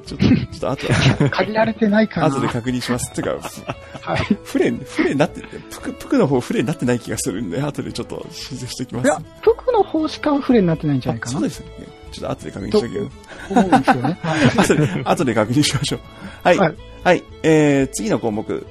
[0.05, 0.87] ちょっと、ちょっと後、
[1.29, 2.27] 借りられてないかな。
[2.27, 3.11] 後で確認します。
[3.13, 3.31] てか、
[4.01, 4.37] はい。
[4.43, 9.05] フレ、フレになって、プク、プクの方フレになってない気がするんで、後でちょっと申請しておきます。
[9.05, 11.37] いや、服の方しかフレになってないんじゃないかな。
[11.37, 11.65] あそうですね。
[12.11, 13.53] ちょっと後で確認しておきます。
[13.53, 14.19] 思うんですよね。
[14.23, 14.45] はい。
[14.57, 15.99] 後で、後で確認しましょう。
[16.43, 16.57] はい。
[16.57, 16.71] は
[17.03, 17.23] はいい。
[17.43, 18.65] えー、次の項目。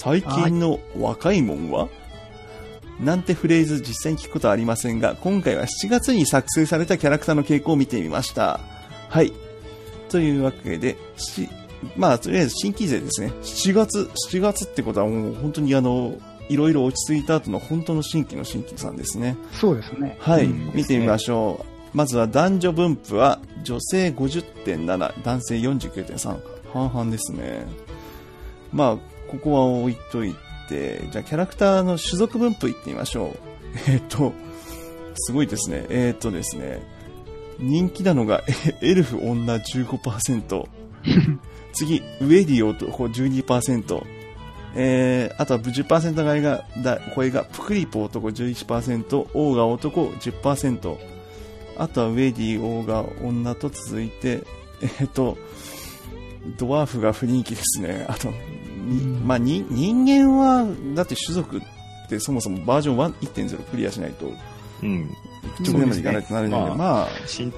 [0.00, 1.88] 最近の若いもんは？
[3.00, 8.60] なんてフレーズ実際に聞くことはありませんが、今回は7月に作成されたキャラクターの傾向を見てみました。
[9.08, 9.32] はい。
[10.08, 11.48] というわけで、し、
[11.96, 13.32] まあ、とりあえず新規勢ですね。
[13.42, 16.14] 7月、7月ってことはもう本当にあの、
[16.48, 19.36] いろいろ落ち着いた後の本当の新規の新規さんですね。
[19.52, 20.16] そうですね。
[20.20, 21.96] はい、うん見てみましょう。
[21.96, 26.54] まずは男女分布は女性50.7、男性49.3。
[26.72, 27.64] 半々ですね。
[28.72, 28.96] まあ、
[29.30, 33.38] ここは置いといて、じゃあキャラクターの種族分布いってみましょう。
[33.90, 34.32] えっと、
[35.14, 35.86] すごいですね。
[35.88, 36.82] えっとですね、
[37.58, 40.66] 人気なのがえ エルフ女15%。
[41.72, 44.02] 次、ウェディ男12%。
[44.76, 50.96] えー、あとは10%外が、だ、声が、プクリポ男11%、オーガ男10%、
[51.76, 54.42] あとはウェディ、オーガ、女と続いて、
[55.00, 55.38] えっと、
[56.58, 58.04] ドワーフが不人気ですね。
[58.08, 58.34] あと、に
[59.24, 61.60] まあ、に、人間は、だって種族っ
[62.08, 63.14] てそもそもバージョン1
[63.48, 64.32] 1.0クリアしないと、
[64.82, 65.10] うん。
[65.72, 67.52] までいかないとなれないんで、まあまあ、シ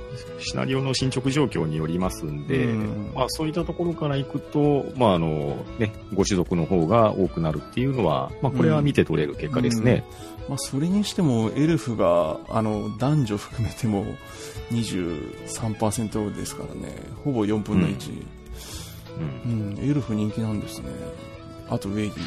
[0.54, 10.04] ナリオの進捗状況によりますんで、うんまあそういったところから行くと、まああの、ね、ご種族の方が多くなるっていうのは、まあこれは見て取れる結果ですね。
[10.48, 14.06] まあ、それにしても、エルフが、あの、男女含めても
[14.70, 16.94] 23%ですからね。
[17.24, 18.24] ほぼ4分の1。
[19.18, 20.88] うんうん、エルフ人気なんですね。
[21.68, 22.20] あと、ウェイディ。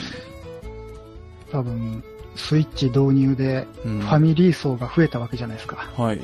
[1.52, 2.04] 多分、
[2.36, 5.78] スイッチ導入でうんファミリー層が増えたわけじゃないですか。
[5.98, 6.22] はい。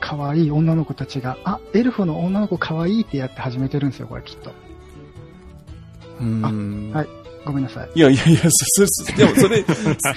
[0.00, 4.52] 可愛い女の子たちが、あ、エルフの女の子可愛いってやって始めてるんですよ、これきっと。
[6.20, 6.92] うん。
[6.92, 7.90] はいごめんなさい。
[7.94, 9.64] いやいやいや、そ、そ、でもそれ、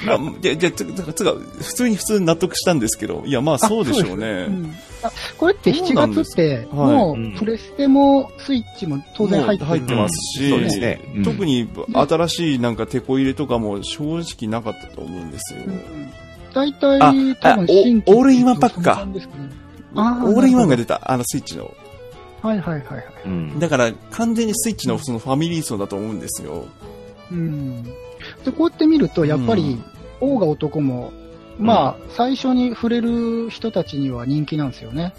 [0.07, 4.47] あいや、いや、つ、つ、普通に普通に納得したんですけど、いや、まあそうでしょうね。
[4.47, 11.01] んあこれってそう7なんです月って、かはいもうんうプレステもスイッチも当然入って入ってますし、そうですね。
[11.15, 15.61] うん特に新しいなんかテこ入れとかも正直なかったと思うんですよ。
[16.53, 19.05] 大体、あ多分あ新規オオールインワンパックか
[19.95, 21.71] あオールインワンが出出た、あのスイッチの。
[22.41, 23.03] はいはいはいはい。
[23.25, 23.59] うん。
[23.59, 26.65] だから完全にスイッチのそのファミリー層だと思うんですよ。
[27.31, 27.83] うん。
[27.83, 27.91] で、
[28.55, 29.81] こうやって見ると、やっぱり、
[30.19, 31.11] 王が男も、
[31.57, 35.13] まあ、最初に触れる人たちには人気なんですよね。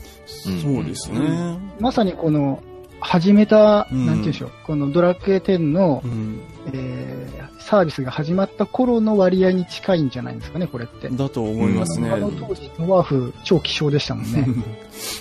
[0.47, 1.59] うんそうですね。
[1.81, 2.63] まさにこの、
[2.99, 6.41] 始めた、うんなんていうんでしょう、このドラクエ10のう、ん。
[6.73, 11.09] えーサービスが始まった頃の割合に近いんじゃないですかね、これって。
[11.09, 12.11] だと思いますね。
[12.11, 14.47] あの当時、ドワーフ超希少でしたもんね。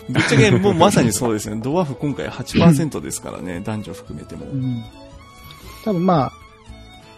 [0.07, 1.59] ぶっちゃけもうまさにそうですね。
[1.59, 4.55] ドワーフ今回8%ですからね、男女含めてもう。
[4.55, 4.83] ん。
[5.83, 6.33] 多分まあ、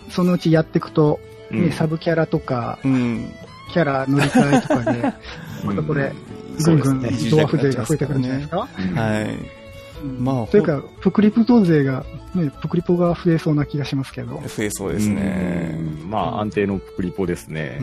[0.09, 1.19] そのうちやっていくと、
[1.51, 3.31] ねうんサブキャラとか、うん。
[3.73, 5.01] キャラ乗り換えとかで、
[5.65, 6.11] またこれ、
[6.65, 8.67] ぐんぐんドワーフ勢が増えてくるんじゃないですか？
[8.95, 9.23] はい。
[9.23, 9.27] う
[10.07, 14.41] んまあというか、プクリプト勢が、ね、プクリポが増えそうな気がしますけど。
[14.45, 15.75] 増えそうですね。
[15.79, 17.79] うんまあ安定のプリポですね。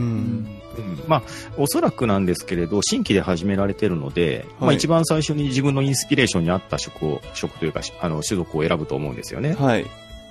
[1.08, 1.22] まあ、
[1.56, 9.54] おそらくなんですけれど、新規で始められてるので、まあはい一番最初に自分のインスピレーションに合った職を、職というか、あの、種族を選ぶと思うんですよね。
[9.58, 9.84] はい。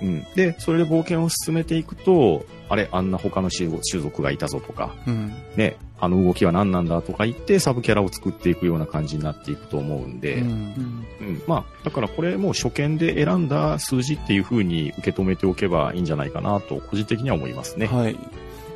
[0.04, 0.26] うん。
[0.34, 5.32] で、それで冒険を進めていくと、あれ、あんな他の種種族がいたぞとか、うん。
[5.56, 17.86] ね、あの動きは何なんだとか言って、サブキャラを作っていくような感じになっていくと思うんで、うんうんうんまあ、だからこれもう初見で選んだ数字っていう風に受け止めておけばいいんじゃないかなと、個人的には思いますね。
[17.86, 18.16] はい。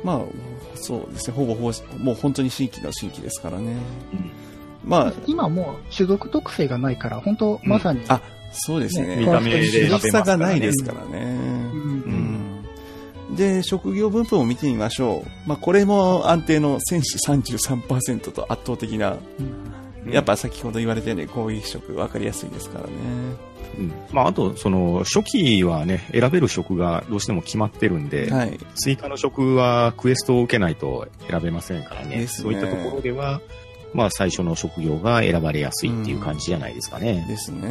[0.03, 0.21] まあ、
[0.75, 1.35] そうですね。
[1.35, 3.75] ほぼほぼ、もう本当に新規の新規ですからね。
[4.85, 9.17] まあ、今もう種族特性がないから、本当まさに、あ、そうですね。
[9.17, 11.25] 見た目で種族差がないで選べすからね。
[11.25, 12.63] うん
[13.29, 13.35] うん。
[13.35, 15.49] で、職業分布を見てみましょう。
[15.49, 19.69] まあ、これも安定の戦士33%と圧倒的な、うん
[20.11, 22.91] やっぱ先ほど言われたように攻撃職分かりやすいですからね。
[23.77, 28.57] うんまあ、あと、その、初期はね、選べる職がどうしても決まってるんで、はい。
[28.75, 32.17] 追加の職はクエストを受けないと選べませんからね。
[32.17, 33.41] ねそういったところでは、
[33.93, 37.25] まあ最初の職業が選ばれやすいっていう感じじゃないですかね。
[37.27, 37.69] ですね。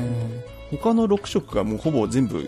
[0.70, 2.44] 他の6色がもうほぼ全部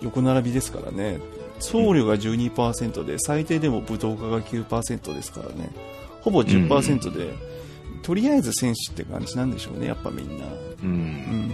[0.00, 1.18] 横並びですからね。
[1.60, 5.70] 僧侶が12%で、最低でも武道家が9%ですからね。
[6.20, 7.32] ほぼ10%で、
[8.02, 10.44] とりあえず戦士って感じなんでしょうね、やっぱみんな。
[10.44, 10.48] う。
[10.82, 11.52] うんん。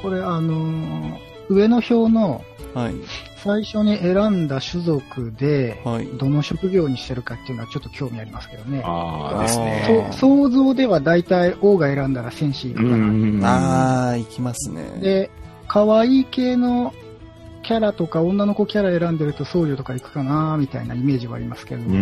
[0.00, 2.44] これあのー上の表の
[2.74, 2.94] はい。
[3.42, 6.06] 最初に選んだ種族で、はい。
[6.06, 8.82] どの職業にしてるかっていうのはちょっと興味ありますけどね。
[8.84, 10.08] ああ、ですそね。
[10.12, 12.96] 想像では大体王が選んだら戦士いるかな。
[12.96, 14.82] んあー、いきますね。
[15.00, 15.30] で、
[15.68, 16.92] 可愛い系の
[17.62, 21.98] キャラとか女の子キャラ選んでると僧侶とか行くかなみたいなイメージはありますけど、ううんん。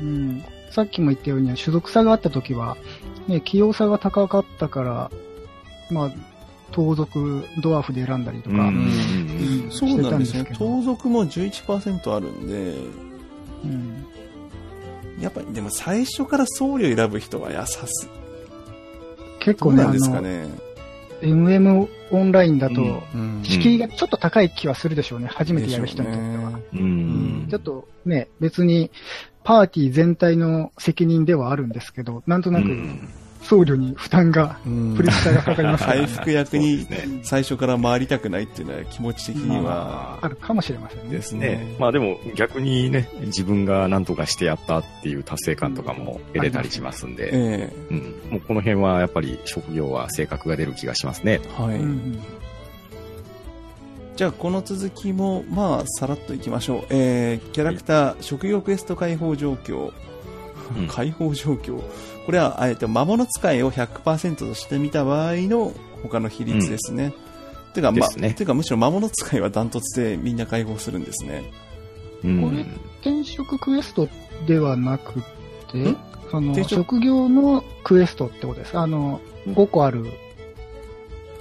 [0.00, 2.76] うんさっきも言ったように種族差があった時は、
[3.28, 5.10] ね、器用さが高かったから、
[5.88, 6.10] まあ、
[6.72, 10.52] 盗賊、ドワーフで選んだりとか、うんうんそうなんですねしてたんですけ。
[10.54, 12.74] ど盗賊も11%あるんで、
[13.64, 14.04] うん
[15.20, 18.08] やっぱりでも最初から僧侶選ぶ人はやさす。
[19.38, 20.48] 結構ね、どうなんですかあの、ね。
[21.24, 23.42] MM オンラインだと、うん。
[23.42, 26.60] 敷居がちょっと高い気はするでしょうね、初めてやる人にとっては。
[26.72, 27.46] うん。
[27.50, 28.90] ちょっとね、別に、
[29.42, 33.08] パーティー全体の責任ではあるんですけど、なんとなくうん
[33.44, 36.86] 僧侶に負担が、うんプレッシャーがかかりますから回復役に
[37.22, 41.22] 最初から回りたくないっていうのは気持ち的にはあるかもしれませんねで。
[41.22, 41.76] すねね。
[41.78, 47.98] まあでも逆にね、自分が何とかしてやったっていう達成感とかも得れたりしますんで、えうん、
[48.30, 51.40] もうこの辺はやっぱり職業は性格が出る気がしますね。
[51.42, 51.76] えはい。
[51.76, 52.22] うんうん
[54.16, 56.86] じゃあこの続きもまあさらっといきましょう。
[56.90, 59.92] えー、キャラクター、職業クエスト解放状況。
[60.78, 61.82] うん解放状況。
[62.26, 67.14] これは、えっと、魔物使いを100%としてみた場合の他の比率ですね。
[67.74, 71.50] てか、ま、ですねてかむしろ魔物使いはダントツでみんな解放するんですね。
[72.24, 72.64] うんこれ
[73.02, 74.08] 転職クエスト
[74.46, 75.22] ではなく
[75.70, 75.96] てん、
[76.30, 78.78] その職業のクエストってことです。
[78.78, 80.06] あの、5個ある、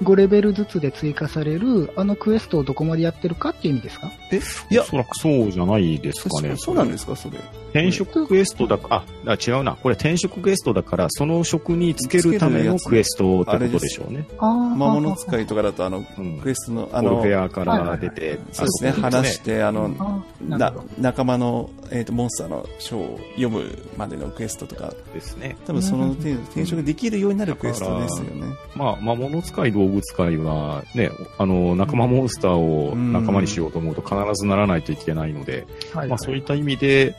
[0.04, 4.12] 5レベルずつで追加される、あのクエストをどこまでやってるかっていう意味ですか？
[4.32, 6.56] え、いやお、そらくそうじゃないですかね。
[6.58, 7.38] そそうなんですか、それ。
[7.70, 9.76] 転職クエストだか、あ、あ違うな。
[9.76, 14.28] これ転職クエストだから、その職につけるためのクエストってことでしょうね。
[14.38, 14.52] ああ。
[14.76, 16.40] 魔物使いとかだと、あの、うん。
[16.40, 20.74] クエストの、あオの、ルフェアから出て、そうですね、あの話して、あの、な。
[21.00, 23.64] 仲間の、えー、とモンスターの書を読む
[23.98, 25.58] までのクエストとか、ですね。
[25.66, 28.54] 多分その転職できるようになるクエストですよね。
[28.76, 37.16] まあ、魔物使い、道具使いは、ね、あの、仲間モンスターを仲間にしようと思うと必ずならないといけないので、はいまあそういった意味で、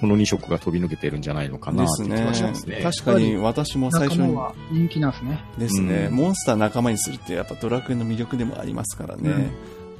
[0.00, 2.80] この2色が飛び抜けてるんじゃないのかなって気ですねがしますね。。
[2.82, 4.36] 確かに私も最初に
[4.70, 5.44] 人気なんですね。
[5.58, 9.50] ですね、うんモンスター仲間にするってやっぱドラクエの魅力でもありますからね。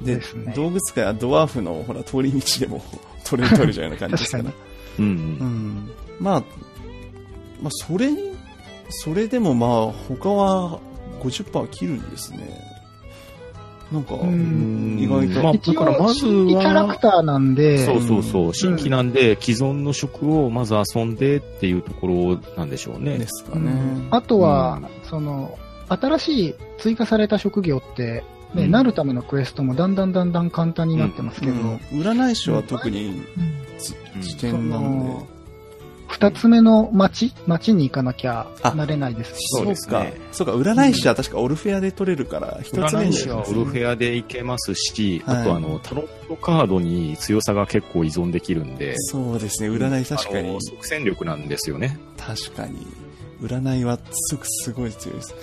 [0.01, 2.83] でですね動物使いはドワーフのほら通り道でも
[3.23, 4.43] 取れる取れるような感じですから。
[4.43, 4.55] 確
[4.99, 5.09] うんう。
[5.09, 5.91] ん。
[6.19, 6.43] まあ、
[7.61, 8.33] まあ、それに、
[8.89, 10.79] それでもまあ、他は
[11.23, 12.73] 50%切るんですね。
[13.91, 15.43] なんか、ん意外と。
[15.43, 18.53] まあ一だからまずはキャラクターなんで、そうそうそう。
[18.53, 23.19] 新規なんで、既存の職をまず遊んでっていうところなんでしょうね。
[23.19, 24.07] ですかねうん。
[24.09, 25.57] あとは、うその、
[25.89, 28.23] 新しい追加された職業って、
[28.55, 33.25] ねうんなるためのクエストもだんだんだんだん簡単になってますけど、うん占い師は特にうん
[33.79, 35.32] つうん視点なんで。
[36.13, 40.13] 二つ目の町町に行かなきゃあなれないですし、そうですかね。
[40.31, 51.97] そうか、占い師は確かオルフェアで取れるから、一つ目に占い師はオルフェアでいけますし、はいあとあの、タロットカードに強さが結構依存できるんで、そうですね、占い確かにあの、即戦力なんですよね。
[52.15, 52.85] 確かに。
[53.41, 55.35] 占いはすごすごい強いです。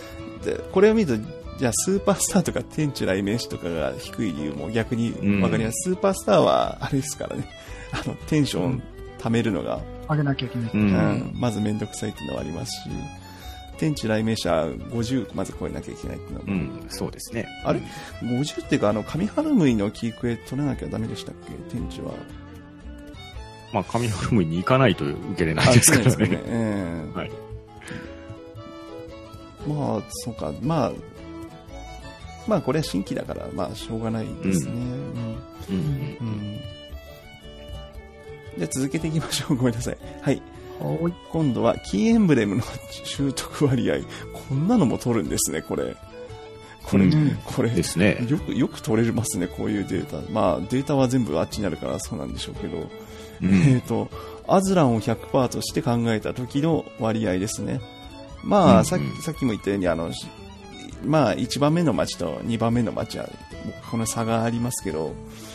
[0.44, 1.24] で、これを見ると、
[1.58, 5.10] じゃあスーパースターとか天地雷鳴師とかが低い理由も逆に
[5.42, 5.90] わかります。
[5.90, 7.48] スーパースターは、あれですからね、
[7.90, 8.82] あの、テンション
[9.18, 9.80] 貯めるのが、
[10.10, 10.70] 上げなきゃいけない。
[10.72, 11.32] ううんん。
[11.34, 12.90] まずめんどくさいっていうのはありますし、
[13.78, 14.50] 天地雷鳴者
[14.92, 17.46] 50まず超えなきゃいけないっていうのは、うん、そうですね。
[17.64, 17.80] あれ
[18.22, 21.52] ?50 っていうか、あの、神ハルムイのキークエ取らなきゃダメでしたっけ？
[21.74, 22.12] 天地は。
[23.72, 26.40] まあ、神ハルムに行かないと受けれないですからそうね。
[26.44, 27.30] ええはい
[29.68, 30.92] まあ、そうか、まあ、
[32.48, 34.72] まあ、これは新規だから、まあ、しょうがないですね。
[34.72, 34.80] うん
[35.68, 36.16] うん。
[36.20, 36.60] うん
[38.56, 39.56] じゃあ続けていきましょう。
[39.56, 39.98] ごめんなさい。
[40.22, 40.34] はい。
[40.34, 42.62] はい今度は、キーエンブレムの
[43.04, 43.98] 習得割合。
[44.48, 45.94] こんなのも取るんですね、これ。
[46.82, 47.68] これ、うんこれ。
[47.68, 48.24] ですね。
[48.28, 50.32] よく、よく取れますね、こういうデータ。
[50.32, 52.88] まあ、データは全部あっちにあるからそうなんでしょうけど。
[53.42, 54.08] うんえっ、と、
[54.48, 57.80] アズランを100%として考えた時の割合ですね。
[58.42, 60.26] まあ、うんさっき、さっきも言ったように、あの、し
[61.04, 63.28] まあ、1番目の町と2番目の町は、
[63.90, 65.49] この差がありますけど、結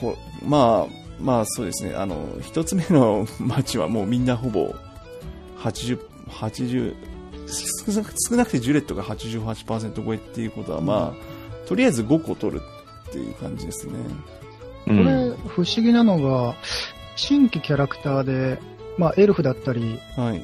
[0.00, 4.74] 構、まあ、まあそうですね、あの、1つ目の町はもうみんなほぼ
[5.58, 5.98] 80、
[6.28, 6.94] 80、
[7.86, 12.62] 少なく少なくてジュレットが88%超えっていうことは、まあ、とりあえず5個取る
[13.08, 13.94] っていう感じですね。
[13.94, 14.24] うん
[14.86, 16.54] これ、不思議なのが、
[17.14, 18.58] 新規キャラクターで、
[18.96, 20.42] まあ、エルフだったり、はい。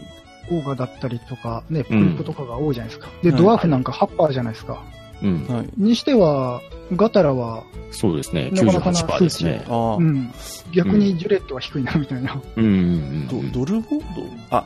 [0.51, 3.11] オーガだったりとか、ね、プうんリップとかが多いじゃないですか。
[3.23, 4.85] で、はいドワーフなんかハッパーじゃないですか。
[5.23, 5.47] うん。
[5.49, 5.69] はい。
[5.77, 6.61] にしては、
[6.95, 8.51] ガタラは、そうですね。
[8.51, 9.65] なかなかな98%ですね。
[9.69, 10.33] うん、
[10.73, 12.41] 逆にジュレットは低いな、みたいな。
[12.57, 14.23] うんうんうんドルボード？
[14.51, 14.65] あ、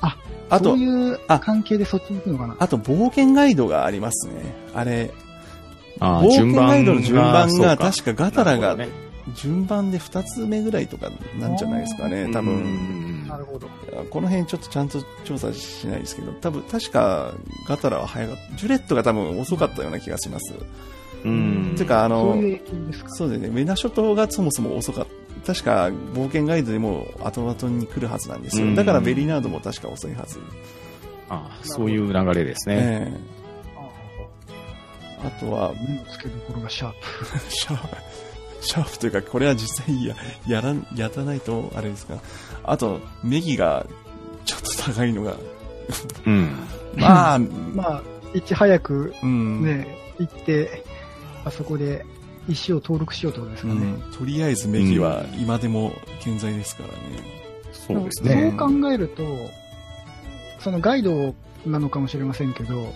[0.00, 0.16] あ、
[0.50, 2.56] あとそう、いうあ関係でそっちに行くのかな。
[2.58, 4.34] あと冒険ガイドがありますね。
[4.74, 5.12] あれ、
[6.00, 8.76] あ冒険ガイドの順番が確かガタラが
[9.34, 13.26] 順番で2つ目ぐらいとかなんじゃないですかね、多分。
[13.28, 13.68] なるほど。
[14.10, 17.32] この辺ちょっとちゃんと調査しないですけど、多分確か
[17.68, 18.56] ガタラは早かった。
[18.56, 20.52] ジュレットが多分遅かったような気がします。
[21.24, 21.74] うん。
[21.76, 22.36] てか、あの、
[23.08, 25.24] そうですね、メナ諸島がそもそも遅かった。
[25.52, 28.66] 確か冒険ガイドでも後々に来るはずなんですよ。
[28.66, 30.38] うんだからベリナードも確か遅いはず。
[31.28, 32.76] あそういう流れですね。
[32.78, 33.44] ええ
[35.24, 37.38] あとは、目の付けどころがシャープ。
[37.48, 37.96] シャープ、
[38.60, 40.14] シャープというか、これは実際や、
[40.46, 42.18] やらん、やらないと、あれですか。
[42.62, 43.86] あと、ネギが、
[44.44, 45.36] ちょっと高いのが、
[46.26, 46.50] うん。
[46.96, 47.38] まあ、
[47.74, 48.02] まあ、
[48.34, 50.83] いち早くうん、ね、行って、
[51.44, 52.04] あそこで
[52.48, 53.74] 石を登録しようってことですかね。
[53.74, 56.94] うん、とりあえずネギは今でも健在ですからね。
[57.72, 58.52] そうですそうね。
[58.56, 59.22] 考えると、
[60.60, 61.34] そのガイド
[61.66, 62.92] なのかもしれませんけど、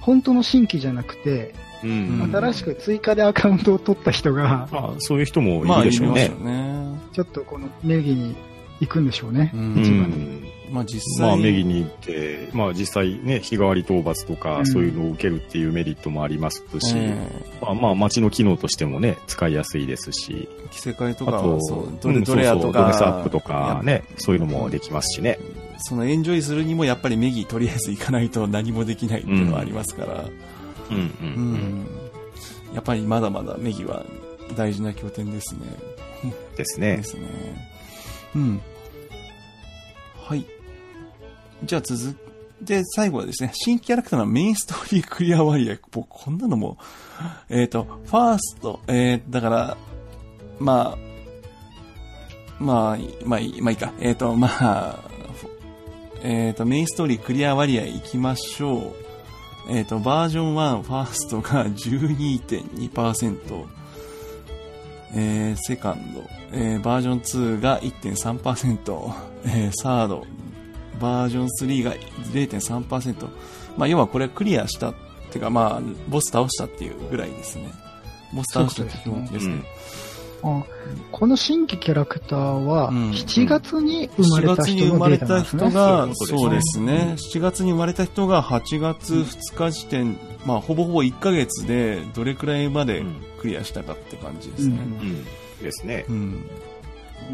[0.00, 2.30] 本当の新規じゃなくて、うん。
[2.32, 6.46] 新しく追加でアカウントを取った人が、まあ、そういう人もまあ、いるでしょうねいますよ。
[6.46, 6.98] ね。
[7.12, 8.36] ちょっとこのネギに
[8.80, 9.56] 行くんでしょうねう。。
[9.56, 10.51] うんん。
[10.70, 17.28] まあ実際、まあ、メギに行って、まあ、実際ね、日替わり討伐とか、うんそういうのを受けるっていうメリットもありますし、え
[17.60, 25.38] まあ、まあ、街の機能としてもね、使いやすいですし、え着せ替えとかは、あと、そう、うどれ、んどれやとか、そうそうドレスアップとかね、そういうのもできますしね。
[25.78, 30.24] そのエンジョイするにもやっぱりメギとりあえず行かないと何もできないっていうのはありますから、
[30.90, 31.54] うん、うん、ううん。
[31.82, 31.86] ん。
[32.72, 34.04] やっぱりまだまだメギは
[34.56, 35.60] 大事な拠点ですね。
[36.56, 36.96] ですね。
[36.98, 37.26] ですね。
[38.36, 38.60] うん。
[40.32, 40.46] はい。
[41.62, 42.16] じゃあ続
[42.62, 45.76] で、最後はですね、新キャラクターのメインストーリークリア割合。
[45.90, 46.78] 僕、こんなのも、
[47.50, 49.76] えっ、と、ファースト、えー、だから、
[50.58, 50.98] まあ、
[52.58, 53.92] まあ、まあいい、まあいいか。
[54.00, 54.98] えっ、と、まあ、
[56.22, 58.94] えっ、と、メインストーリークリア割合いきましょう。
[59.68, 63.66] えっ、と、バージョン1、ファーストが12.2%、
[65.14, 66.22] えー、セカンド、
[66.52, 69.12] えー、バージョン2が1.3%、
[69.44, 70.24] えー、サード、
[71.00, 71.94] バージョン3が
[72.32, 73.28] 0.3%。
[73.76, 74.94] まあ、要はこれクリアしたっ
[75.30, 77.70] ていうか、まあ、ボス倒したっていうぐらいですね。
[78.34, 79.62] ボス倒したって気持ちですね。
[80.44, 80.64] あ
[81.12, 85.68] この新規キャラクターは、うん7月に生ま7れた人のデータ生まれたなんですね。
[85.68, 87.14] 人が、そうですすね。
[87.16, 93.04] 7月に生まれた人が8月2日時点、まあ、ほぼほぼ1ヶ月でどれくらいまで
[93.40, 94.78] クリアしたかって感じですね。
[94.78, 95.24] うん。
[95.62, 96.04] ですね。
[96.08, 96.44] うん。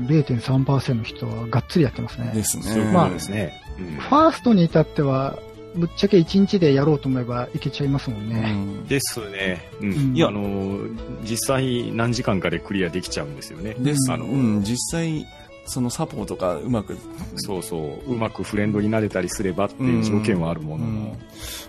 [0.07, 2.33] 0.3%の人はがっつりやってますね。
[2.35, 2.93] ですね。
[2.93, 3.62] ことですね。
[3.79, 5.39] うんファーストに至っては、
[5.76, 8.53] ぶっちゃけ1日でやろうと思えばいけちゃいますもんうね。
[8.53, 9.70] んですね。
[9.81, 9.93] うん。
[9.93, 10.79] うんいや、あの、
[11.22, 13.74] 実際何時間かでクリアできちゃうんですよね。
[13.79, 14.12] です。
[14.12, 15.26] あの、うん、実際、
[15.66, 16.97] そのサポートがうまく、
[17.37, 21.16] そうそう、うまくフレンドになれたりすればっていう条件はあるものの、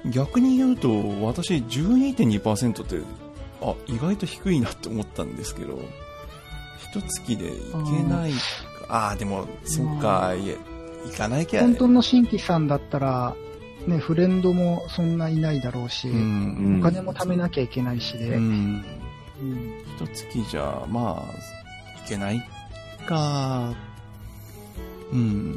[0.05, 0.89] 逆に言うと、
[1.21, 2.97] 私12.2%って、
[3.61, 5.79] あ、意外と低いなって思ったんですけど、
[6.91, 8.37] 一月でいけないか。
[8.89, 10.57] ああー、でも、そっか、いえ、
[11.07, 13.35] いかないきゃ、本当の新規さんだったら、
[13.87, 16.79] ね、フレンドもそんないないだろうし、うん。
[16.79, 18.83] お金も貯めなきゃいけないしで、うん。
[19.41, 22.41] うん一月じゃ、まあ、いけない
[23.05, 23.73] か。
[25.11, 25.53] うん。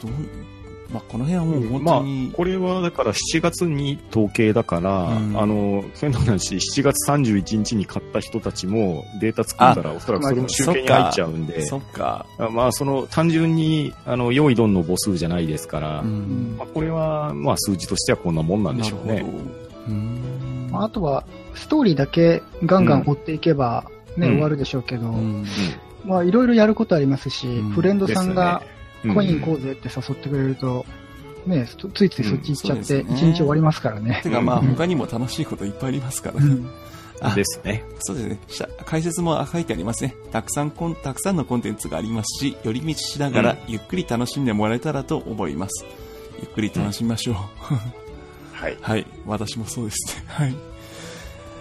[0.00, 0.16] どどう、
[0.94, 5.36] まあ、この辺はもう本まあ当に、、これはだから7月に統計だから、うん。
[5.36, 12.26] あの、変な話、7月31日に買った人たちもデータ作ったらおそらくそれも集計に入っちゃうんで、そっか。
[12.52, 16.54] まあその単純に、あの、用意どんの母数じゃないですから、うん。
[16.56, 19.26] まあ、これは、まあ数字としてはこんなもんなんでしょうね。
[19.88, 20.68] うん。
[20.70, 21.24] まああとは、
[21.54, 24.32] ストーリーだけガンガン追っていけば、ね、うん。
[24.34, 25.44] 終わるでしょうけど、うん。
[26.04, 27.70] まあいろいろやることありますし、うん。
[27.70, 28.73] フレンドさんがうん
[29.12, 30.86] コイン行こうぜって誘ってくれると、
[31.46, 34.20] ね、つついついそっち行っちゃって、一日終わりますからね。
[34.22, 36.46] てかまあうん他にも楽しいこといっぱいありますからね。
[36.46, 36.70] うん
[37.20, 37.84] あですね。
[38.00, 38.38] そうですね。
[38.48, 40.14] 下解説も書いてありますね。
[40.32, 45.84] たくさんコン、たくさんのコンテンツがありますし、寄り道しながらゆっくり楽しんでもらえたらと思います。
[46.40, 47.34] ゆっくり楽しみましょう。
[48.52, 48.76] はい。
[48.80, 49.06] はい。
[49.26, 50.24] 私もそうですね。
[50.26, 50.54] はい。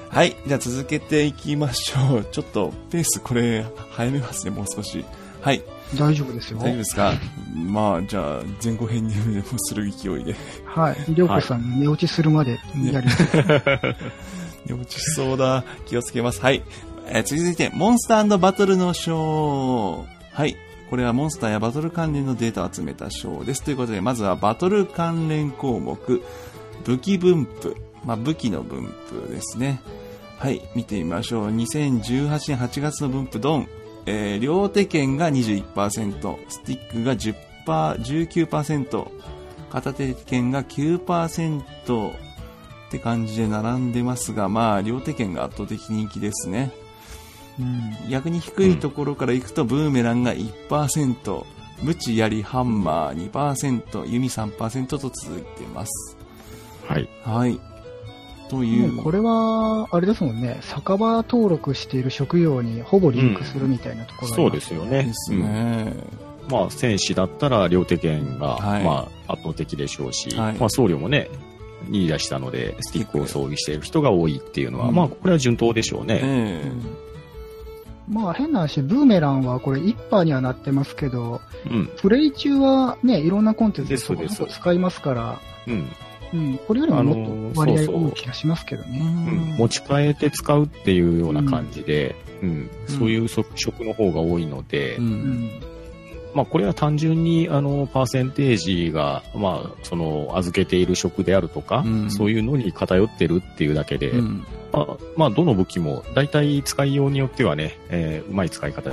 [0.09, 0.35] はい。
[0.47, 2.25] じゃあ続けていきましょう。
[2.31, 5.05] ちょっとペースこれ早めますね、もう少し。
[5.41, 5.63] はい。
[5.97, 6.59] 大丈夫ですよ。
[6.59, 7.13] 大丈夫ですか？
[7.55, 10.35] まあ、じゃあ、前後編にでもする勢いで。
[10.65, 10.97] はい。
[11.09, 12.59] りょうこさんに寝落ちするまで
[12.91, 13.27] やります。
[14.65, 15.63] 寝落ちしそうだ。
[15.85, 16.41] 気をつけます。
[16.41, 16.63] はい。
[17.07, 20.05] えー続いて、モンスターバトルの章。
[20.31, 20.55] はい。
[20.89, 23.63] これはモンスターやバトル関連のデータを集めた章です。
[23.63, 26.21] ということで、まずはバトル関連項目、
[26.85, 27.75] 武器分布。
[28.05, 29.81] まあ、武器の分布ですね。
[30.37, 30.61] はい。
[30.75, 31.47] 見てみましょう。
[31.55, 33.67] 2018年8月の分布、ドン。
[34.05, 37.35] えー両手剣が21%、スティックが10%、
[37.65, 39.07] 19%、
[39.69, 42.23] 片手剣が9%、
[42.93, 46.71] って感じで並んでますが、まあ、両手剣が圧倒的人気ですね。
[47.59, 48.09] うん。
[48.09, 51.43] 逆に低いところから行くと、ブーメランが1%、
[51.81, 56.17] ムチ、槍、ハンマー2%、弓3%と続いてます。
[56.85, 57.09] はい。
[57.23, 57.59] はい。
[58.49, 58.93] という。
[58.93, 65.03] もうこれは、あれですもんね、酒場登録している職業にほぼリンクするみたいなところがありそうまですよね。
[65.03, 65.93] ですね。
[66.17, 71.29] うんまあ、戦士だったら両手剣が、はいまあ、圧倒的でしょうし、はいまあ、僧侶もね、
[71.89, 76.19] 言い出したので、スティックを装備している人が多いっていうのは、うんまあ、これは順当でしょうね。
[76.23, 76.71] え
[78.07, 81.39] まあ変な話、ブーメランはこれ一派にはなってますけど、
[81.69, 81.89] うん。
[81.97, 85.89] プレイ中はね、いろんなコンテンツで使いますから、うん。
[86.33, 88.99] うん、これよりももっと割合多い気がしますけどえね。
[88.99, 92.49] うん持ち替えて使うっていうような感じで、うん。
[92.49, 95.01] うんそういう職職の方が多いので、う。
[95.01, 95.49] うんん。
[96.33, 104.43] まあ、これは単純に、あの、パーセンテージが、まあ、その、預けている職であるとか、うんそういうのに偏ってるっていうだけで、うん。
[104.71, 108.89] まあ、まあ、どの武器も、大体使いようによってはね、えーうまい使い方。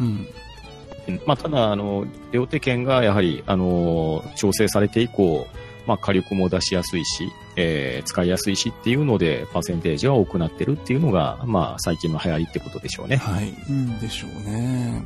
[0.00, 0.06] うん。
[0.06, 5.46] うんまあ、ただ、あの、両手剣がやはり、あの、調整されて以降、
[5.86, 13.16] まあ、火力も出しやすいし、えー使いやすいしっていうので、パーセンテージは多くなってるっていうのが、まあ、最近の流行りってことでしょうね。
[13.16, 13.54] はい。
[13.68, 13.98] うん。
[13.98, 15.02] でしょうね。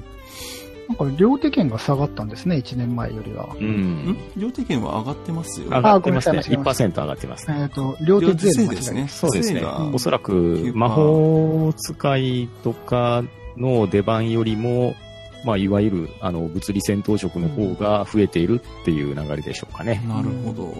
[0.88, 3.54] なんか両手剣が下がったんですね、1年前よりは。
[3.60, 3.66] うん
[4.08, 4.16] ん？
[4.38, 5.66] 両手剣は上がってますよ。
[5.68, 6.38] 上がってますね。
[6.38, 7.56] あごめんなさい1%上がってますね。
[7.60, 9.06] えっ、と、両手税ですね。
[9.08, 9.62] そうですね
[9.92, 13.22] おそらく魔法使いとか
[13.58, 14.96] の出番よりも、
[15.44, 20.02] まあ、いわゆるあの物理戦闘職の方が増えているっていう流れでしょうかね。
[20.06, 20.74] なるほど。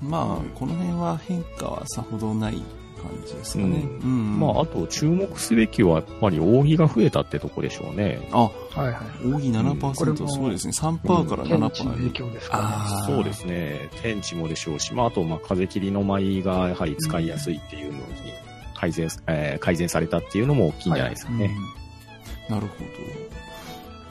[0.00, 3.78] まあ、この辺は変化はさほどない感じですかね。
[3.84, 4.38] ううん。
[4.38, 8.28] まあ、あと注目すべきはやっぱり扇が増えたってとこでしょうね。
[8.32, 9.26] あ、はいはい。
[9.26, 10.72] 扇7%、これもそうですね。
[10.72, 12.12] 3%から天地の影7%。
[12.12, 12.62] 響ですかね。
[12.66, 13.06] ああ。
[13.06, 13.88] そうですね。
[14.02, 18.04] 天地もでしょうし、まあ、あと、まあ、風切りの舞がやはり使いやすいっていうのに
[18.74, 21.46] 改善、えー改善されたっていうのも大きいんじゃないですかね。
[21.46, 21.48] う
[21.82, 21.86] ん
[22.48, 23.35] なるほど。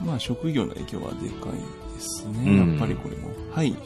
[0.04, 1.52] まあ、職業の影響はでかい
[1.94, 2.44] ですね。
[2.46, 3.30] うんやっぱりこれも。
[3.52, 3.72] はい。
[3.72, 3.80] じゃ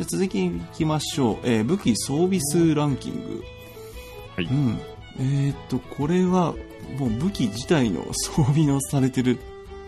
[0.00, 1.36] あ続きいきましょう。
[1.44, 3.42] えー武器装備数ランキング。
[4.36, 4.78] はいうん。
[5.20, 6.54] えーっと、これは、
[6.98, 9.38] もう武器自体の装備のされてる、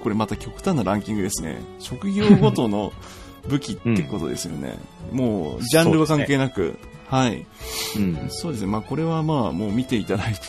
[0.02, 1.60] これまた極端なランキングですね。
[1.78, 2.92] 職業ごとの
[3.48, 4.76] 武器ってことですよね。
[5.12, 6.78] もう、ジャンルは関係なく。
[7.08, 7.46] はい。
[7.96, 8.26] うん。
[8.28, 8.66] そうですね。
[8.66, 10.40] まあ、これはまあ、もう見ていただいて、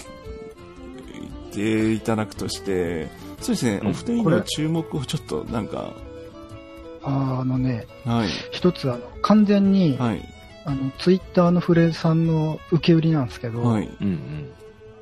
[1.54, 3.10] ていただくとして、
[3.42, 3.80] そうですね。
[3.82, 5.94] うんお二人の注目をちょっと、なんか、
[7.04, 8.28] ああのね、はい。
[8.52, 10.22] 一つあの、完全に、はい。
[10.66, 13.90] あの、ツイッターのフレさんの受け売りなんですけど、はい。
[14.02, 14.52] うんうん。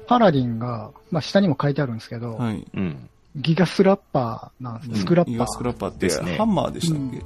[0.08, 2.66] パラディンが、まあ下にも書いてあるんですけど、はい。
[2.74, 3.10] うん。
[3.36, 5.36] ギガスラッパーなんですね、スクラッパー。
[5.36, 7.24] イガスクラッパーって、ですねハンマーでしたっけ、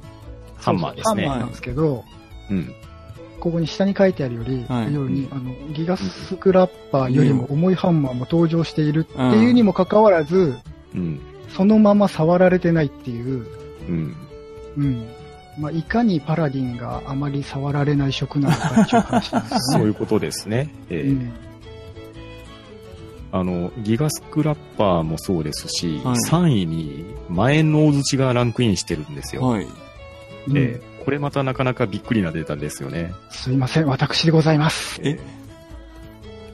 [0.56, 1.26] ハンマーですね。
[1.26, 2.04] ハンマーなんですけど、
[2.50, 2.74] うん。
[3.40, 10.56] ここに下に書いてあるより、はいように、あの、ギガスクラッパーよりも重いハンマーも登場しているっていうにもかかわらず、
[10.94, 11.20] うん。
[11.48, 13.46] そのまま触られてないっていう、
[13.88, 14.16] うん。
[14.76, 15.08] うん。
[15.58, 19.58] まあ、いかにパラディンがあまり触られない職なのかっていう話なんですよね。
[19.72, 20.74] そういうことですね。
[20.90, 21.32] えーうん
[23.32, 29.42] あの、ギガスクラッパーもそうですし、はい3位に前の大槌がランクインしてるんですよ。
[29.42, 29.66] はい。
[30.48, 33.12] うんえーこれまたなかなかびっくりなデータですよね。
[33.30, 35.00] すいません、私でございます。
[35.04, 35.18] え？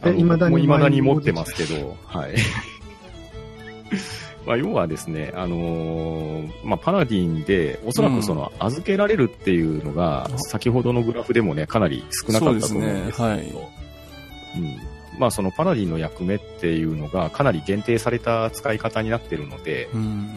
[0.04, 2.34] え未だにもう未だに持ってますけど、はい。
[4.46, 13.60] まあ、要はですね、あのーまあ、パラディンで、おそらくその、預けられるっていうのが、うん先ほどのグラフでもね、かなり少なかったと思うんですけど、そ
[14.56, 14.90] うん。
[15.18, 20.30] まあ、そのパラディンの役目っていうのが、かなり限定された使い方になってるので、うん。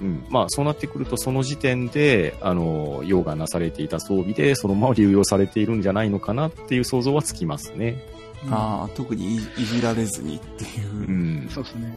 [0.00, 0.24] うん。
[0.28, 8.04] まあ、そうなってくると、その時点で、あの、用がなされていた装備で、そのまま流用されているんじゃないのかなっていう想像はつきますね。
[8.50, 11.10] ああ、特にいいじられずにっていうう。
[11.10, 11.48] ん。
[11.48, 11.96] そうですね。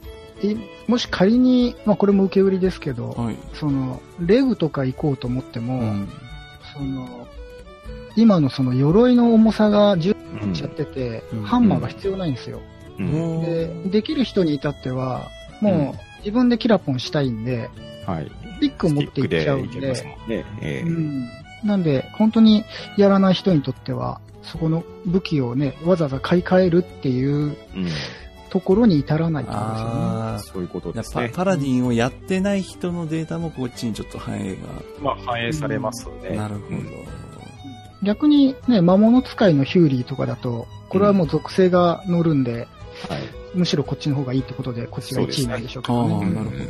[0.54, 3.38] でもし仮に、まあこれも受け売りですけど、はい。
[3.54, 6.10] その、レグとか行こうと思っても、うん。
[6.74, 7.28] その、
[8.16, 12.62] 今のその鎧の重さが10うんちゃってて、うんハンマーが必要ないんですよ。
[13.00, 15.30] うんで、できる人に至っては、
[15.62, 17.70] もう自分でキラポンしたいんで、
[18.06, 18.32] はい。
[18.56, 20.18] スティックを持っていっちゃうんでね。
[20.30, 21.30] ええうん。
[21.64, 22.64] なんで、本当に
[22.98, 27.56] やらない人にとっては、そこの武器をね、わざわざ買い替えるっていううん。
[28.56, 29.92] ところに至らないってことですよね。
[29.94, 31.30] あそういうことあ、パですね。
[31.36, 34.56] パラディンをやってない人のデータもこっちにちょっと反映
[35.02, 36.30] まあ、反映されますが。
[36.30, 36.38] ね。
[36.38, 36.68] なるほど。
[36.78, 36.86] うん
[38.04, 42.68] 逆にね、魔物使いのヒューリーとかだと、これはもう属性が乗るんで、
[43.10, 43.24] はい。
[43.56, 46.30] むしろこっちの方がいいってことで、こっちが1位なんでしょうけどね。
[46.30, 46.62] なるほど。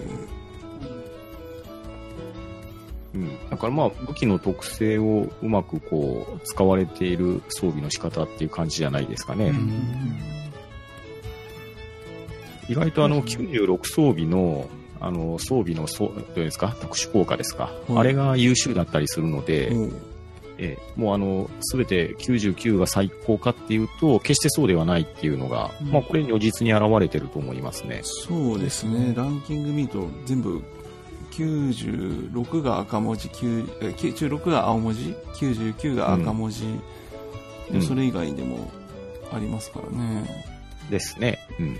[3.15, 3.49] うん。
[3.49, 9.49] だからまあ、武器の特性をうまくこう、使われている装備の仕方っていう感じじゃないですかね。
[9.49, 10.44] うん
[12.69, 14.67] 意外とあの、96装備の、
[14.99, 16.75] あの、装備の、そう、どうですか？
[16.81, 19.93] 特殊効果ですか、はいあれが優秀だったりするので、おう
[20.57, 27.99] えーもうあの、すべて99が最高かっていうと、決してそうではないっていうのが、うんまあこれ如実に現れてると思いますね。
[28.03, 29.13] そうですね。
[29.15, 30.61] ランキング見ると全部
[31.31, 36.81] 96が赤文字、9え96が青文字、99が赤文字、うん
[37.81, 38.71] それ以外でも
[39.33, 40.45] ありますからね。
[40.91, 41.39] ですね。
[41.59, 41.75] うん。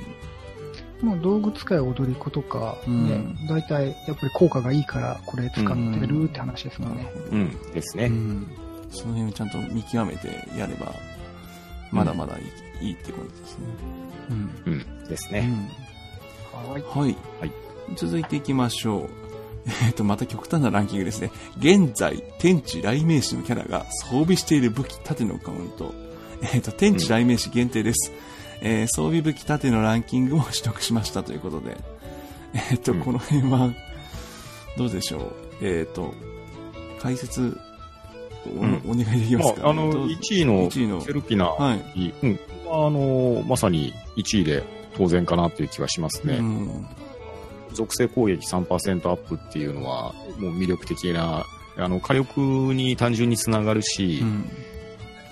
[1.01, 7.11] もう道具使い踊り子とか、うんね、大体やっぱり効果がいいからこれ使ってるって話ですもんね。
[7.31, 7.71] うん。
[7.73, 8.05] ですね。
[8.05, 8.47] うん。
[8.91, 10.27] その辺をちゃんと見極めて
[10.57, 10.93] やれば、
[11.91, 12.41] まだまだい
[12.81, 13.65] い,、いいって感じですね。
[14.29, 14.61] うん。
[14.65, 15.07] うん。
[15.07, 15.39] ですね。
[15.39, 15.85] うん
[16.71, 16.81] はい。
[16.81, 17.15] はい。
[17.39, 17.51] はい
[17.95, 19.09] 続いていきましょう。
[19.85, 21.31] えっ、と、また極端なランキングですね。
[21.57, 25.93] 現在、天地雷鳴士のキャラが装備している武器盾のカウント。
[26.53, 28.11] えっ、と、天地雷鳴士限定です。
[28.61, 31.77] えー装備武器盾のランキングを取得しましたということで。
[32.71, 33.73] えっ、と、うんこの辺は、
[34.77, 35.33] どうでしょう？
[35.61, 36.13] えっ、と、
[37.01, 37.57] 解説
[38.47, 42.13] お、うんお願いできますか、まあ、あの、どうぞ1位の1位のセルピナ、はい。
[42.23, 42.39] うん。
[42.67, 44.63] あの、まさに1位で
[44.95, 46.37] 当然かなっていう気はしますね。
[46.37, 46.85] うん。
[47.73, 51.45] 属性攻撃3%アップっていうのは、もう魅力的な、
[51.77, 52.39] あの、火力
[52.73, 54.49] に単純につながるし、うん。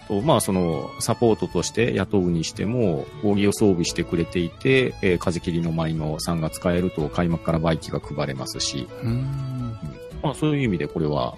[0.07, 9.77] とまあ、その、サポートとして雇うにしても、扇を装備してくれていて、えー風切りの舞の3が使えると開幕からバイキが配れますし、うん。
[10.21, 11.35] まあ、そういう意味でこれは、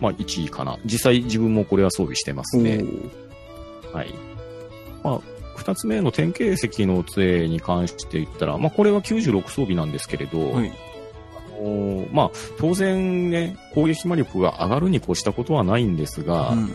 [0.00, 0.78] まあ、1位かな。
[0.84, 2.84] 実際自分もこれは装備してますね。
[3.92, 4.14] はい。
[5.02, 5.20] まあ、
[5.56, 10.72] 二つ目の典型石の杖に関して言ったら、まあ、これは96装備なんですけれど、はい。
[12.12, 16.70] まあ、当然ね、攻撃魔力が上がるに越したことはないんですが、うん。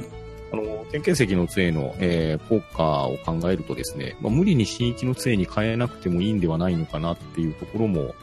[0.56, 8.16] あの、典型石の杖の、えー、効果を考えるとですね、まあ、無理に新域の杖に変えなくてもいいんではないのかなっていうところも、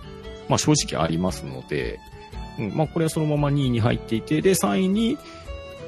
[0.48, 2.00] まあ、正直ありますので、
[2.58, 5.18] うん、まあ、これはそのまま2位に入っていて、で、3位に、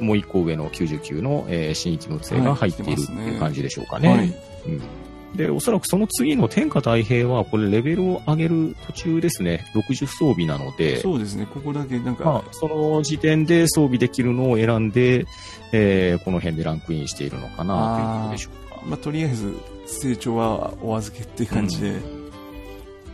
[0.01, 4.09] もう1個上の99の、えー、新域の杖が入っているっていう感じでしょうかね。
[4.09, 4.35] はい。
[4.67, 5.04] うん
[5.35, 11.47] で、おそらくその次の天下太平は、これレベルを上げる途中ですね、60装備なので、そうですね。
[11.53, 15.27] ここだけなんか、まあ、その時点で装備できるのを選んで、
[15.73, 18.83] えーこの辺でランクインしているのかなというところでしょうか。
[18.87, 19.55] まあ、とりあえず
[19.87, 22.01] 成長はお預けっていう感じで、っ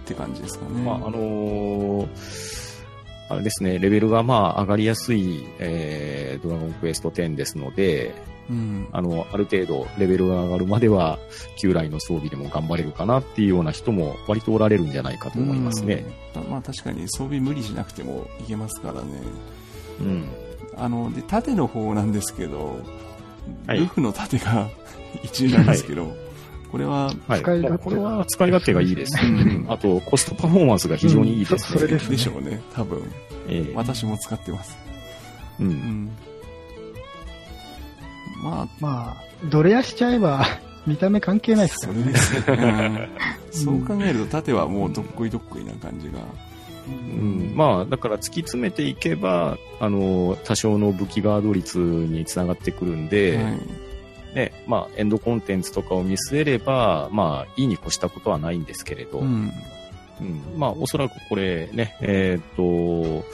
[0.04, 0.82] て感じですかね。
[0.82, 2.08] まあ、あのー
[3.30, 8.12] あれですね、レベルがまあ上がりやすい、えードラゴンクエスト10ですので、
[8.50, 8.88] うん。
[8.90, 11.18] あの、ある程度レベルが上がるまでは、
[11.56, 16.04] 旧来の装備でも頑張れるかなっていうような人も割とおられるんじゃないかと思いますね。
[16.34, 16.50] うん。
[16.50, 19.08] まあ確かに装備無理しなくてもいけますからね。
[20.00, 20.24] うん。
[20.76, 22.80] あの、で、盾の方なんですけど、
[23.66, 24.68] はいルフの盾が
[25.22, 26.12] 1位なんですけど、
[26.70, 27.40] これは、はい。
[27.40, 29.18] 使いこれは使い勝手がいいです。
[29.24, 31.56] うんあと、コストパフォーマンスが非常にいいですね。
[31.56, 33.02] うんそそれですねでしょうね、多分。
[33.48, 34.76] ええ私も使ってます。
[35.60, 35.64] う。
[35.64, 36.10] うんん。
[38.42, 40.44] まあ、まあ、ドレアしちゃえば、
[40.86, 43.08] 見た目関係ないですそからね。
[43.50, 46.20] そう考えると盾はもうどっこいどっこいな感じが。
[46.88, 53.58] うん、まあ、だから突き詰めていけば、あの、多少の武器ガード率につながってくるんで、はい。
[54.34, 59.52] ね、まあ、エンドコンテンツとかを見据えれば、まあ、いいに越したことはないんですけれど、ううん、ん。
[60.56, 63.24] まあ、おそらくこれね、えーっと、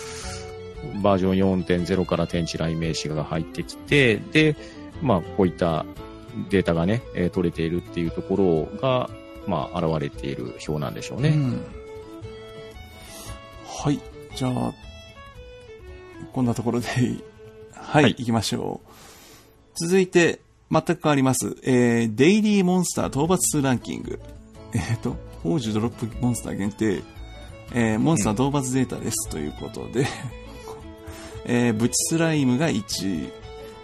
[1.03, 4.57] バージョン4.0から天地雷鳴士が入ってきて、で、
[5.03, 5.85] まあ、こういった
[6.51, 9.11] データがね、えー取れているっていうところが、
[9.47, 11.31] まあ、現れている表なんでしょうね。
[11.31, 11.87] うん
[13.79, 14.01] はい。
[14.35, 14.75] じゃあ、
[16.33, 16.89] こんなところで、
[17.73, 18.89] はい、はい行きましょう。
[19.79, 20.41] 続いて、
[20.73, 21.57] 全く変わります。
[21.63, 24.19] えー、デイリーモンスター討伐数ランキング。
[24.73, 27.03] えっ、と、宝珠ドロップモンスター限定、
[27.75, 29.29] えー、モンスター討伐データです。
[29.29, 30.07] ということで、
[31.45, 33.31] えー、ブチスライムが1位、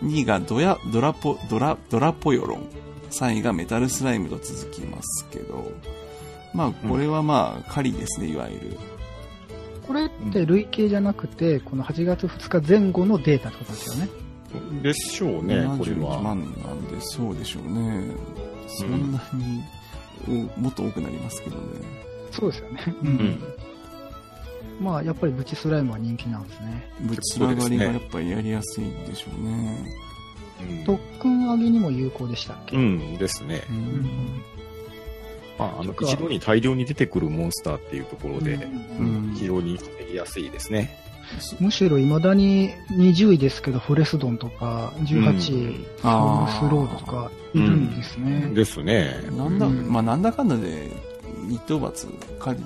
[0.03, 2.68] 2位がドヤ、ドラポ、ドラ、ドラポヨロン、
[3.11, 5.70] 3位がメタルスライムと続きますけど、
[6.55, 8.76] まあ、これはまあ、狩りですね、いわゆる。
[9.86, 14.11] これって累計じゃなくて、この8月2日前後のデータってことですよね。
[14.82, 16.20] でしょうね、これ71は。
[16.20, 18.11] 万なんで、そうでしょうね。
[18.68, 19.62] そんなに、
[20.57, 21.62] おもっと多くなりますけどね。
[22.30, 22.94] そうですよね。
[23.03, 23.42] ううんん。
[24.81, 26.91] まあ、やっぱりブチスライムは人気なんですね。
[27.01, 29.85] ぶち上がりがやっぱりやりやすいんでしょうね。
[30.87, 33.62] 特訓上げにも有効でしたっけ、うんですね。
[33.70, 34.43] ううんん
[35.59, 40.99] まあ、あの一度に大量に出てくるモンスターっていうところで、うん非常に稼ぎやすいですね。
[41.61, 48.51] むしろ未だに20位ですけど、フォレスドンとか、18位、ソウルスロードとか、いるんですね。
[48.55, 49.14] ですね。
[49.37, 50.91] なんだ、うんまあなんだかんだで、
[51.49, 52.07] 一等罰、
[52.39, 52.64] 狩り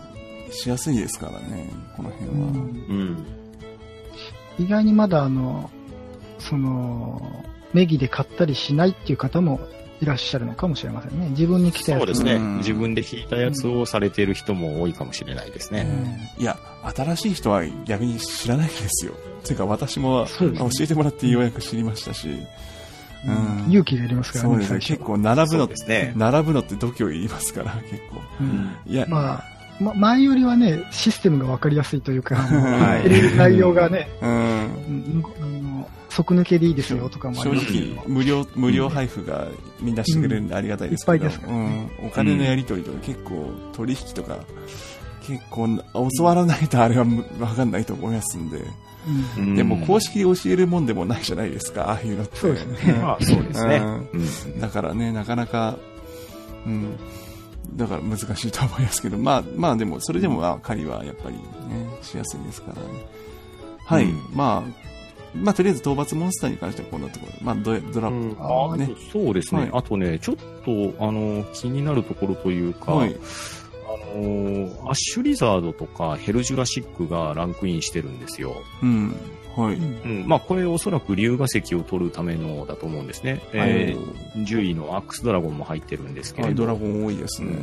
[0.51, 2.35] しやすいですからね、この辺は。
[2.35, 2.47] うん
[4.59, 4.65] うん。
[4.65, 5.71] 意外にまだあの、
[6.39, 9.61] その、メギで買ったりしないっていう方も
[10.01, 11.29] いらっしゃるのかもしれませんね。
[11.31, 12.57] 自分に来たやつそうですねうん。
[12.59, 16.35] 自分で引いたやつをされている人も多いかもしれないですね。
[16.39, 16.57] いや、
[16.97, 19.13] 新しい人は逆に知らないですよ。
[19.45, 22.29] ていうか私もね教えてもらってようやく知りましたし。
[23.27, 24.79] うん勇気がいりますからね、そうですね。
[24.97, 26.13] 結構並ぶそのうですね。
[26.15, 28.21] 並ぶのって度胸いりますから、結構。
[28.41, 29.45] うんいや、まあ、
[29.81, 32.37] ま、前よりはね、システムがわかりやすいというか、
[33.37, 35.87] 内容がね、うん。
[36.09, 37.95] 即抜けでいいですよとかもあ正りますけど。
[37.97, 39.49] 直、無料、無料配布が
[39.81, 41.91] みんなしてくれるんでありがたいですけど、うんいっぱいですからうん。
[42.07, 44.39] お金のやり取りとか結構取引とか、
[45.27, 45.68] 結構
[46.16, 48.61] 教わらないとあれはむわかんないと思いますんで。
[49.55, 52.37] でも公式で教えるもんでもないじゃないですか、ああいうのって。
[52.39, 52.93] そうですね。
[52.95, 53.81] まあ、そうですね。
[54.59, 55.77] だからね、なかなか、
[56.66, 56.97] うん、
[57.75, 61.43] だから難しいと思いますけど、まあ、まあでも、それでもまあ、狩りはやっぱりね、
[62.03, 63.07] しやすいですからね。
[63.85, 64.87] はい、うんまあ、
[65.35, 67.33] まあ、とりあえず討伐モンスターに関してはこんなところ。
[67.43, 68.43] まあ、ドドラップ。
[68.43, 73.14] ああねそうですね、はいあとね、ちょっと、あの、気になるところというか、はい。
[73.14, 78.57] あの、アッシュリザードとかヘルジュラシックがランクインしてるんですよ。
[78.83, 79.14] うん。
[79.57, 79.77] はい。
[79.77, 80.25] うん。
[80.27, 83.41] まあ、これおそらく竜河石を取るためのだと思うんですね。
[83.53, 86.65] えー、10位のアックスドラゴンも入ってるんですけはい、れど。
[86.65, 87.57] ドラゴン多いですね。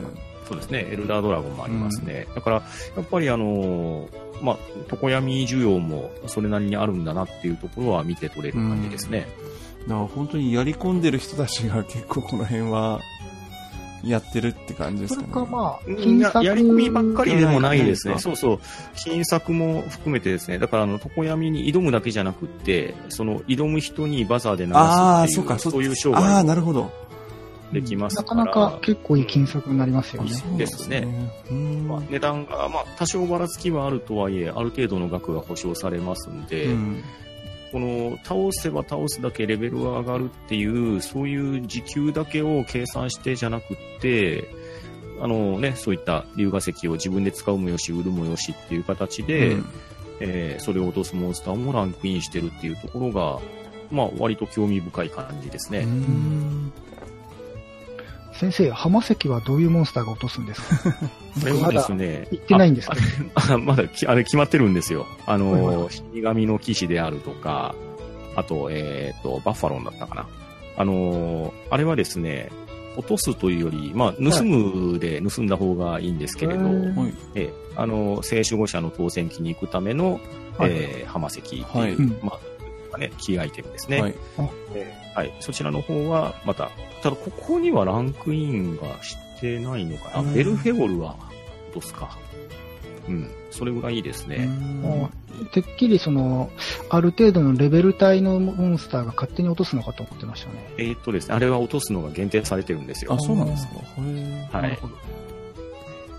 [0.48, 0.88] そうですね。
[0.92, 2.28] エルダードラゴンもありますね。
[2.36, 4.58] だから、やっぱりあのーまあ、
[5.02, 9.28] 常闇需要もそれなりにあるんだなっていうところは見て取れる感じですね。
[9.88, 13.00] だから本当にやり込んでる人たちが結構この辺は、
[14.04, 15.28] やってるって感じですかね。
[15.32, 18.16] それかまあ、いややり込みばっかりでもないですね。
[18.16, 18.60] うんそうそう。
[18.96, 20.60] 金策も含めてですね。
[20.60, 26.92] だから、あの、常闇に挑むだけじゃなくって、その、挑む人にバザーで流すっていう、ああ、そうか、そういう商ああ、売なるほど。
[27.72, 28.22] できますか。
[28.22, 30.32] なからなか結構いい金策になりますよね。
[30.32, 31.08] そうですね。
[31.50, 37.04] うんまあ、値段が、まあ、多少ばらつきはあるとはいえ、ある程度の額が保証されますんで、うん
[37.74, 44.48] この倒せば倒すだけレベルが上がるっていう、そういう時給だけを計算してじゃなくって、
[45.20, 49.66] あのね、そういった龍河石を自分で使うもよし、売るもよしっていう形で、うん
[50.20, 53.40] えーそれを落とすモンスターもランクインしてるっていうところが、
[53.92, 55.88] まあ、割と興味深い感じですね。
[58.34, 60.92] うん先生、浜石はどういうモンスターが落とすんですか？
[60.94, 65.06] これはで僕まだすね、行ってないんですけまだき、 あれ決まってるんですよ。
[65.26, 67.76] あの、死神の騎士であるとか、
[68.36, 70.28] あと、えっ、と、バッファロンだったかな。
[70.76, 72.50] あの、あれはですね、
[72.98, 77.14] 落とすというより、まあ、盗むで盗んだ方がいいんですけれど、はい。
[77.36, 80.20] ええあの、聖守護者の当選機に行くための、
[80.58, 82.40] はいえー浜石っていう、はいうんま
[82.92, 84.02] あ、ね、キーアイテムですね。
[84.02, 84.16] はい。
[85.14, 85.34] はい。
[85.40, 90.20] そちらの方は、また、ただここにはランクインがしてないのかな。
[90.22, 91.16] うんベルフェゴルは
[91.72, 92.18] 落とすか。
[93.08, 93.30] うん。
[93.52, 94.48] それぐらいいいですね。
[94.48, 95.10] も
[95.42, 96.50] うてっきりその、
[96.90, 100.74] ある程度のレベル帯のモンスターが勝手に落とすのかと思ってましたね。
[100.78, 103.20] えーっとですね、あれは落とすのが限定されてるんですよあ、。
[103.20, 103.74] そうなんですか。
[104.58, 104.80] ははい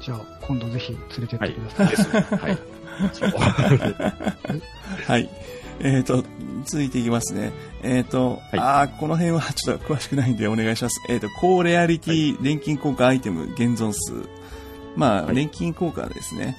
[0.01, 2.39] じゃあ、今度ぜひ連れてってはいください。。
[2.39, 2.59] はい。
[5.07, 5.29] はい。
[5.81, 6.25] えっ、と、
[6.65, 7.53] 続いていきますね。
[7.83, 11.01] えっ、と、はいああ、この辺は ちょっと詳しくないんでお願いします。
[11.09, 14.29] えっ、と、高レアリティ錬金効果アイテム現存数。
[14.97, 16.57] まあ、はい錬金効果ですね。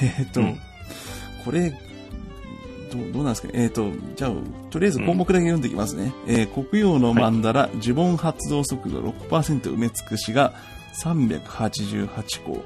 [0.00, 0.60] えっ、と、うん
[1.44, 3.54] これ、どうどうなんですかね。
[3.54, 4.32] えっ、と、じゃあ、
[4.70, 6.12] とりあえず項目だけ読んでいきますね。
[6.26, 10.52] えー黒曜のマンダラ、呪文発動速度6%埋め尽くしが
[11.04, 12.62] 388個。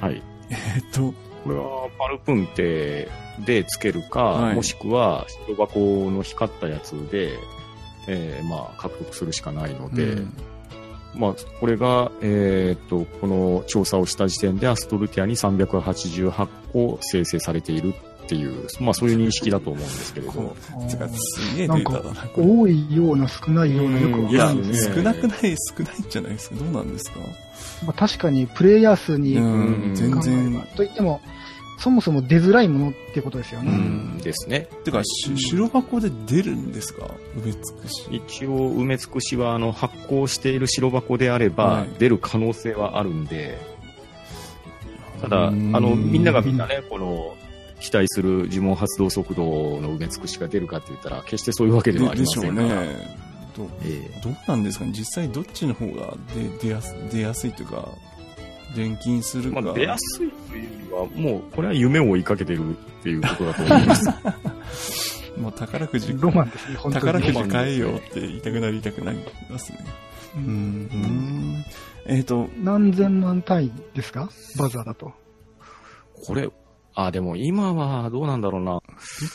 [0.00, 0.22] はい。
[0.50, 1.12] えっ、と、
[1.44, 3.08] これはパルプンテ
[3.44, 4.54] でつけるか、はい。
[4.54, 7.32] もしくは人箱の光ったやつで、
[8.08, 10.32] えーまあ獲得するしかないので、うん。
[11.14, 22.22] まあこれが、えーっと、この調査をした時点でアストルティアに388個生成されているっていう、まあそういう認識だと思うんですけれどこ、う、つかすげえデータだな。
[22.28, 22.46] これ。
[22.46, 24.68] 多いような少ないようなよくわかんない。
[24.68, 26.56] ですね少なくない、少ないんじゃないですか。
[26.56, 27.18] どうなんですか？
[27.86, 30.60] まあ、確かにプレイヤー数に全え然ば。
[30.76, 31.20] といっても、
[31.78, 33.72] そもそも出づらいものってことですようね。
[33.72, 34.68] んですね。
[34.84, 37.06] てか、し白箱で出るんですか？
[37.36, 38.06] 埋め尽くし。
[38.10, 43.58] 一応、埋め尽くしは、あの、発行している白箱であれば、はい出る可能性はあるんで、
[45.20, 47.34] ただ、あうんの、みんながみんなね、この、
[47.80, 49.42] 期待する呪文発動速度
[49.80, 52.82] の埋め尽くしが出るかって言ったら、決してそういうわけではありででしょうんませから。
[52.82, 53.21] ね。
[53.56, 54.92] どうえどうなんですかね？
[54.96, 57.88] 実際どっちの方が出出やす出やすいというか、
[58.76, 59.58] 錬金するか。
[59.60, 60.70] えまあ、出やすいというよ
[61.14, 64.08] りは、もう、これは夢を追いかけてるっていうことだと思います。
[65.38, 67.26] もう宝くじ、ロマンですね、宝に。
[67.26, 69.18] くじ買えよって言いたくなりたくなり
[69.50, 69.78] ますね。
[70.36, 70.42] うん。
[70.44, 70.48] う
[70.96, 71.64] ん
[72.06, 74.30] えっ、と、何千万単位ですか？
[74.58, 75.12] バザーだと。
[76.26, 76.48] これ、
[76.94, 78.80] あ、でも今はどうなんだろうな。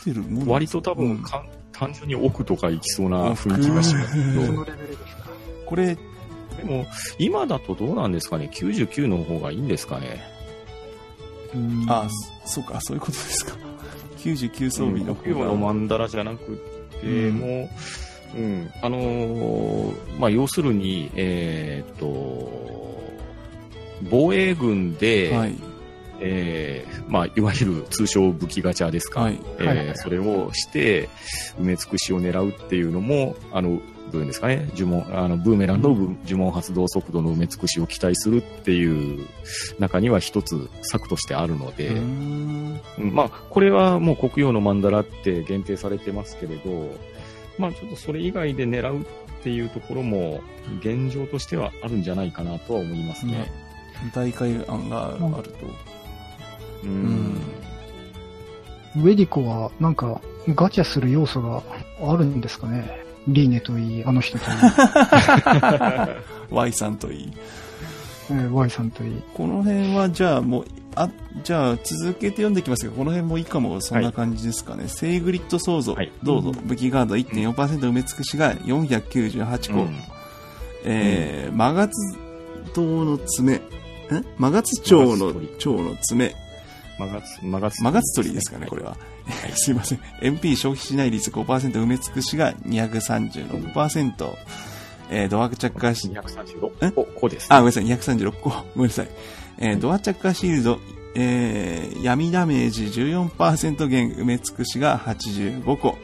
[0.04, 0.52] 出てるもの。
[0.52, 5.28] 割と多分、かん単純に奥とか行きそうな雰囲気がしますけうんどそ、のレベルですか。
[5.66, 6.86] これ、でも、
[7.20, 10.22] 今だとどうなんですかね ?99 の方がいいんですかね？
[11.54, 11.86] うん。
[11.88, 12.08] あ、
[12.46, 13.56] そそうか、そういうことですか。
[14.18, 16.58] 99装備の国用のマンダラじゃなく
[17.02, 17.70] ても、
[18.36, 22.08] うん、あのーまあ、要するに、えーっと、
[24.10, 25.56] 防衛軍で、はい。
[26.20, 29.40] えーまあ、いわゆる通称武器ガチャですか、はい。
[29.60, 31.10] えーはいはいそれをして、
[31.60, 33.80] 埋め尽くしを狙うっていうのも、あの、
[34.12, 39.28] どういうんですかね、呪文、あの、ブーメランのぶ呪文発動速度の埋め尽くしを期待するっていう
[39.80, 41.92] 中には一つ策としてあるので、
[42.98, 46.96] まあ、これはもう国用のマンダラって限定されてますけれど、
[47.58, 49.06] まあ、ちょっとそれ以外で狙うっ
[49.44, 50.42] ていうところも、
[50.80, 53.52] 現状としてはあるんじゃないかなとは思いますね。
[54.14, 55.97] 大会案があると。
[56.84, 57.42] うん。
[58.96, 61.62] ウェディコはなんかガチャする要素が
[62.02, 63.06] あるんですかね？
[63.28, 64.58] リーネといい、あの人といい、
[66.50, 67.34] Y さんといい。
[68.30, 69.22] えー Y さんといい。
[69.34, 70.66] この辺は、じゃあもう、
[70.96, 71.10] あ、
[71.44, 74.88] じゃあ続けて読んでいきますけど、この辺もいいかも、そんな感じですかね。
[74.88, 76.12] セイグリッド創造、はい。
[76.24, 77.16] どうぞ、武器ガード。
[77.16, 79.82] 1.4%埋め尽くしが498個。
[79.82, 79.96] うん。
[80.86, 81.94] えー、マガツ
[82.74, 83.62] 島の爪、ん
[84.38, 85.48] マガツ町のマガツ鳥。
[85.60, 86.36] 蝶の爪、
[87.00, 87.84] マガツ、マガツ。
[87.84, 88.98] マガツ鳥ですかね、これは。
[89.56, 90.00] すいません。
[90.22, 94.36] MP 消費しない率5%埋め尽くしが236%。
[95.10, 97.48] えー、ドアチャッカーシ、236個個です。
[97.50, 98.50] あ、ごめんなさい、236個。
[98.76, 99.10] ごめんなさい。
[99.60, 100.80] えー、ドアチャッカーシールド、
[101.16, 105.98] えー、闇ダメージ14%減埋め尽くしが85個。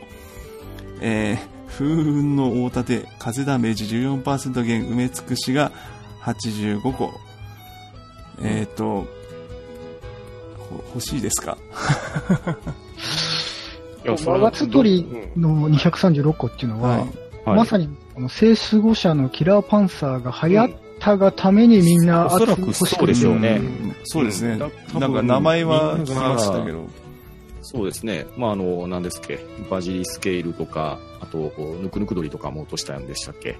[1.01, 5.71] えー、風雲の大盾、風ダメージ14%減埋め尽くしが
[6.21, 7.13] 85個。
[8.41, 9.07] えっ、ー、と、ほ
[10.93, 11.57] 欲しいですか？
[14.05, 14.15] いや
[14.71, 15.05] 鳥
[15.37, 16.99] の236個っていうのは、はい。
[16.99, 17.09] はい
[17.45, 24.57] まさにこの聖守護者のキラーパンサーが流行ったがためにみんなおそらくそうでしょうねんそうですね。
[24.97, 26.85] なんか名前は聞きましたけど。
[27.61, 28.27] そうですね。
[28.37, 31.51] まあ、あの、何ですっけ、バジリスケールとか、あと、
[31.81, 33.57] ぬくぬく鳥とかも落としたんでしたっけ。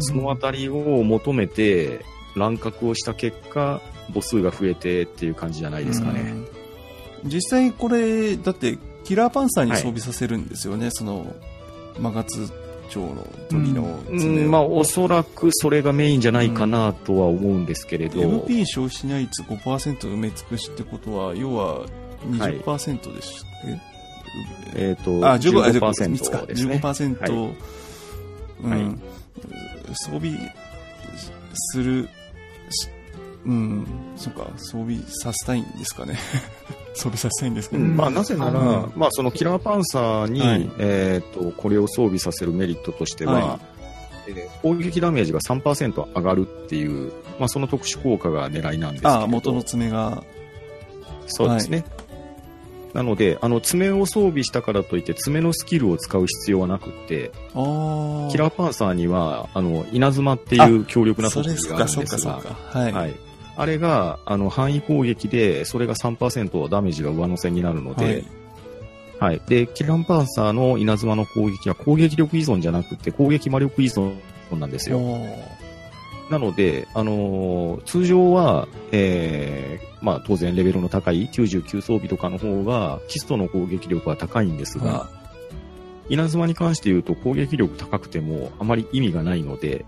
[0.00, 2.04] そのあたりを求めて、
[2.36, 3.80] 乱獲をした結果、
[4.14, 6.20] 母数が増えてっていう感じじゃないですかね。
[6.20, 6.48] うん
[7.26, 11.34] 実際これ、だって、キラーパンサーに装備させるんですよね、その、
[11.98, 12.50] マガツ
[12.88, 14.46] 町の鳥のう爪を。
[14.46, 18.20] ん、まあ、おそらくそれがメインじゃないかなとは思うんですけれど。
[18.20, 21.86] MP 消費しない率5%埋め尽くしってことは、要は
[22.30, 23.78] 20%でし、え
[24.74, 26.80] えっ、と、あ、15%, あ15%ですね。
[26.82, 27.50] 15%、はい
[28.62, 28.96] うん、はい
[29.92, 30.32] 装備
[31.54, 32.08] する
[32.70, 32.88] し、
[33.44, 36.18] うん、そうか、装備させたいんですかね。
[36.96, 37.82] 装備させたいんですかね。
[37.82, 43.76] うんまあ、なぜなら、うんまあ、そのキラーパンサーに、はいえっ、と、これを装備させるメリットとしては、はえー
[44.62, 50.24] 攻撃ダメージが3%上がるっていう、まあ、その特殊効果が狙いなんですけれどああ、元の爪が、
[51.28, 51.84] そうですね。
[52.92, 57.30] なので、あの、爪を装備したからといって、爪のスキルを使う必要はなくって。
[57.52, 62.40] キラーパンサーには、あの、稲妻っていう強力なそ特技があるんですが。
[62.40, 62.92] はい。
[62.92, 63.14] はい。
[63.56, 68.24] あれが、あの、範囲攻撃で、それが3%ダメージが上乗せになるので、はい
[69.18, 69.40] はい。
[69.46, 74.14] で、キラーパンサーの稲妻の攻撃は攻撃力依存じゃなくて、攻撃魔力依存
[74.52, 75.00] なんですよ。
[76.30, 85.08] なので、あのー通常は、えーまあ当然レベルの高い99装備とかの方が、基礎の攻撃力は高いんですが、は
[86.08, 89.86] 稲妻に関して言うと攻撃力高くてもあまり意味がないので、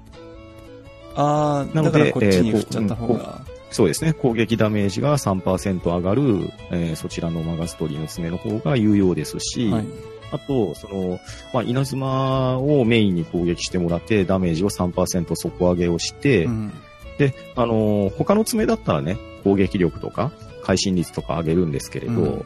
[1.15, 3.43] ああ、なのでこっちにえー振っちゃった方こが。
[3.71, 9.87] そうですね、攻撃ダメージが3%上がる、えーそちらのマガストリーの爪の方が有用ですし、はい。
[10.31, 11.19] あと、その、
[11.53, 16.73] まあ、稲妻をメインに攻撃してもらって、ダメージを3%底上げをして、うん
[17.19, 20.31] で、あのー他の爪だったらね、攻撃力とか、
[20.63, 22.45] 会心率とか上げるんですけれど、うん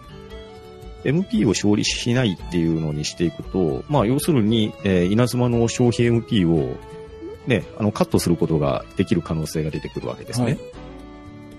[1.05, 6.77] MP を勝利しないっていうのにしていくと、まあ、要するに、えー稲妻の消費 MP を、
[7.49, 10.47] ね、あの、カットすることができる可能性が出てくるわけですね。
[10.47, 10.59] はい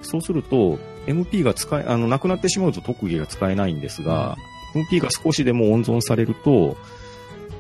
[0.04, 0.78] そうすると、
[1.08, 4.38] MP が使え、あの、なくなってしまうと特技が使えないんですが、
[4.74, 6.78] MP が少しでも温存されると、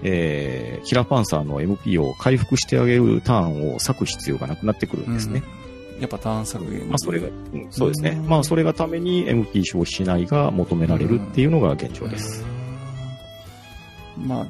[0.04, 5.44] えー、キラーパンサーの MP を回復してあげるターンを割く必要がなくなってくるんですね。
[6.00, 6.88] やっぱ探索ゲーム。
[6.88, 8.12] まあ、それが、うんそうですね。
[8.12, 12.44] うんまあ、それがために MP 消費しないが求められるっていうのが現状です。
[14.18, 14.28] うん。
[14.28, 14.48] まあ、う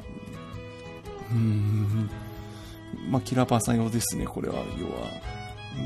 [1.32, 2.10] ーん。
[3.10, 5.34] まあ、キラーパーさん用ですね、これは、要は。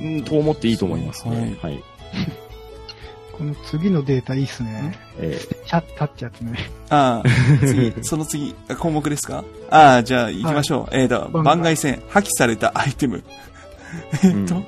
[0.01, 1.59] うん、と思っていいと思いますね。
[1.61, 1.83] はい。
[3.37, 4.99] この次のデータいいっすね。
[5.19, 6.59] えチャッタってやつね。
[6.91, 7.29] ああ、
[7.67, 9.45] 次、その次、あ項目ですか？
[9.71, 10.95] ああ、じゃあ行きましょう。
[10.97, 13.23] えーと、番外番外戦、破棄されたアイテム。
[14.25, 14.63] えっと、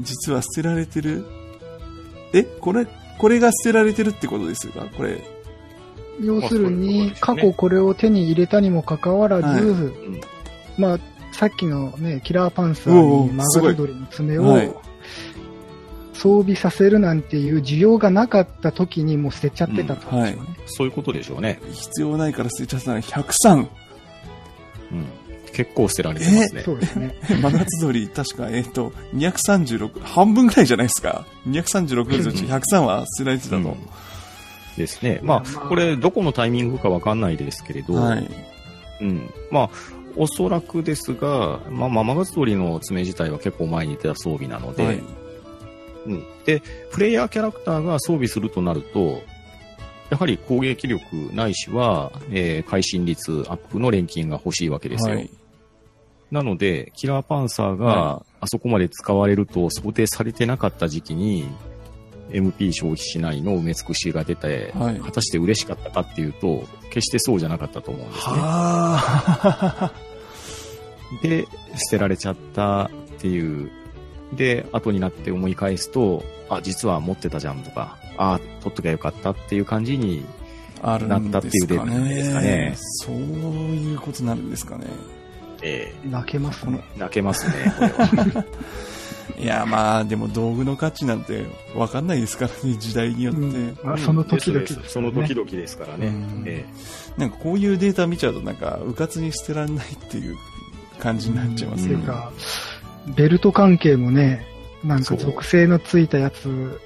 [0.00, 1.24] 実は捨てられてる？
[2.32, 2.86] えこれ、
[3.18, 4.86] これが捨てられてるってことですか？
[4.96, 5.20] これ。
[6.22, 10.20] 要するに、過去これを手に入れたにもかかわらず、はいうん
[10.78, 10.98] まあ、
[11.32, 14.72] さっきのね、キラーパンサーにマすごいガルドリの爪をはい
[16.22, 20.56] 装備させるなんていう需要がなかった時にもう捨てちゃってたとですよね。
[20.66, 21.58] そういうことでしょうね。
[21.72, 23.56] 必要ないから捨てちゃったの103。
[23.56, 23.66] うん。
[25.52, 26.62] 結構捨てられてますね。
[26.62, 27.16] そうですね。
[27.28, 31.26] 真夏鳥、確か、えっ、と、236、半分ぐらいじゃないですか。
[31.48, 33.56] 236のうち103は捨てられてたと。
[33.56, 33.76] うん
[34.76, 35.20] ですね。
[35.22, 38.30] まあ、これ、どこのタイミングかわかんないですけれど、はい。
[39.02, 39.30] うん。
[39.50, 39.70] まあ、
[40.16, 45.02] おそらくですが、まあ、ママガツ鳥の爪自体は結構前に出た装備なので、はい。
[46.06, 46.24] うん。
[46.44, 49.22] で、プレイヤーキャラクターが装備するとなると、
[50.10, 55.16] やはり攻撃力ないしは、えー、会心率アップの錬金が欲しいわけですよ。
[55.16, 55.30] はい。
[56.30, 61.46] なので、キラーパンサーはがあそこまで使われると想定されてなかった時期に、
[62.30, 68.36] MP 消費しないの埋め尽くしが出て、はい果たして嬉しかったかっていうと、決してそうじゃなかったと思うんですね。
[68.36, 69.92] はあ。
[71.22, 73.70] で、捨てられちゃったっていう。
[74.32, 80.24] で、後になって思い返すと、あ、実は持ってたじゃんとか、あ、取っときゃよかったっていう感じに、
[80.82, 84.86] あるんなったっていうデータですかねそういうことになるんですかね。
[85.62, 86.82] え泣けますね。
[86.96, 88.44] ー泣けますね、これは。
[89.38, 93.40] いや、まあ、でも道具の価値なんて分かんないですからね、時代によって。
[93.40, 96.08] うんまあその時々ですですその時々ですからね。
[96.08, 96.64] うんえ
[97.16, 100.36] なんかこういうデータ見ちゃうと、なんか、うかつに捨てられないっていう
[100.98, 101.94] 感じになっちゃいますね。
[101.94, 102.32] っていうか、
[103.06, 104.46] ベルト関係もね、
[104.84, 106.80] なんか属性のついたやつ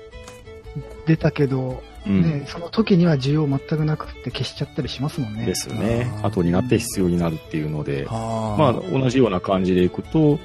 [1.07, 2.23] 出たけど、えうん。
[2.23, 5.45] ね、その時には需要全くなくって消しちゃったりしますもんね。
[5.45, 6.11] ですね。
[6.23, 10.39] 後になって必要になるっていうので、はまあ、同じような感じでいくと、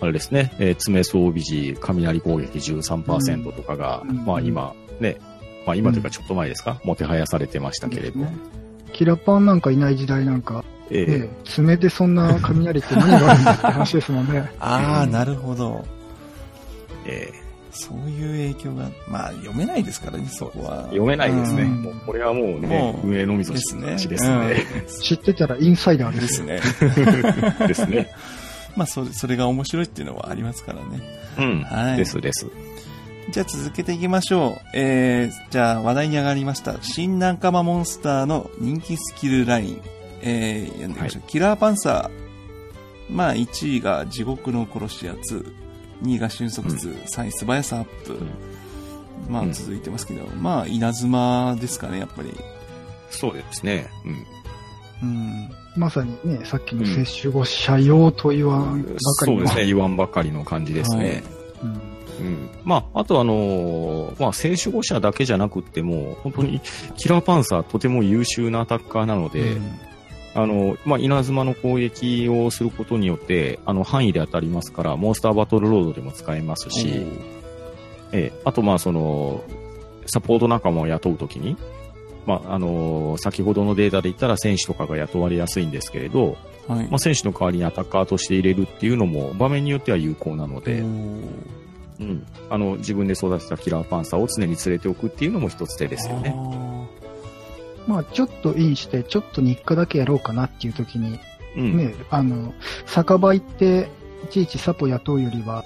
[0.00, 4.24] あれですね、えー爪装備時、雷攻撃13%とかが、うん。
[4.24, 5.16] まあ今、ね、
[5.66, 8.36] まあ今というかちょっと前ですか、もてはやされてましたけれど、ね。
[8.92, 14.50] キラパンなんかいない時代なんか、ええね、爪でそんな雷って何があるんだって話ですもんね。
[14.60, 15.84] ああ、うんなるほど。
[17.04, 17.46] ええ
[17.78, 20.84] そういう影響が、まあ、読めないですからね、そこは。
[20.84, 21.62] 読めないですね。
[21.62, 23.96] うんもうこれはもうね運営のみぞですね。
[23.98, 24.64] 知ですね。
[25.02, 26.42] 知ってたらインサイダーうんでです。
[26.42, 26.60] ね。
[27.66, 28.10] ですね。
[28.76, 31.02] まあ、それ、それが面白いっていうのはありますからね。
[31.38, 31.62] うん。
[31.64, 32.46] はいですです。
[33.30, 34.60] じゃあ続けていきましょう。
[34.72, 36.76] えー、じゃあ話題に上がりました。
[36.80, 39.80] 新仲間モンスターの人気スキルライン。
[40.26, 41.22] えー、読んでみましょう。
[41.28, 42.26] キラーパンサー。
[43.08, 45.54] まあ、1位が地獄の殺し屋2。
[46.02, 47.04] 2位が瞬足2。
[47.04, 48.18] 3位素早さアップ。
[49.30, 52.32] まあ、うん続いてますけど、まあ、稲妻ですかね、やっぱり。
[53.10, 53.88] そうですね。
[55.02, 55.08] うん。
[55.08, 55.50] うん。
[55.76, 59.00] まさにね、さっきの接種後、社用と言わんばかりの。
[59.00, 59.66] そうですね。
[59.66, 61.22] 言わんばかりの感じですね。
[61.62, 61.80] うん
[62.18, 62.50] うん。
[62.64, 66.60] まあ、あとあのーまあ、聖守護者だけじゃなくっても、本当に、
[66.96, 69.78] キラーパンサーとても優秀なアタッカーなので、うん
[70.36, 77.06] あの、まあ、稲妻の攻撃をすることによって、あの、範囲で当たりますから、モンスターバトルロードでも使えますし、
[78.12, 79.42] ええ、あと、まあ、その、
[80.06, 81.56] サポート仲間を雇うときに、
[82.26, 86.36] まあ、あの先ほどのデータで言ったら選手とかが雇われやすいんですけれど、
[86.68, 86.88] はい。
[86.88, 92.26] まあ、選手の代わりにアタッカーとして入れるっていうのも、場面によっては有効なので、うん。
[92.50, 96.34] あの、自分で育てたキラーパンサーを常に連れておくっていうのも一つ手ですよね。
[97.86, 101.20] まあ、ちょっとインして、ちょっと日課だけやろうかなっていう時に、
[101.56, 101.76] うん。
[101.76, 102.54] ね、あの、
[102.86, 103.88] 酒場行って、
[104.24, 105.64] いちいちサポ雇うよりは、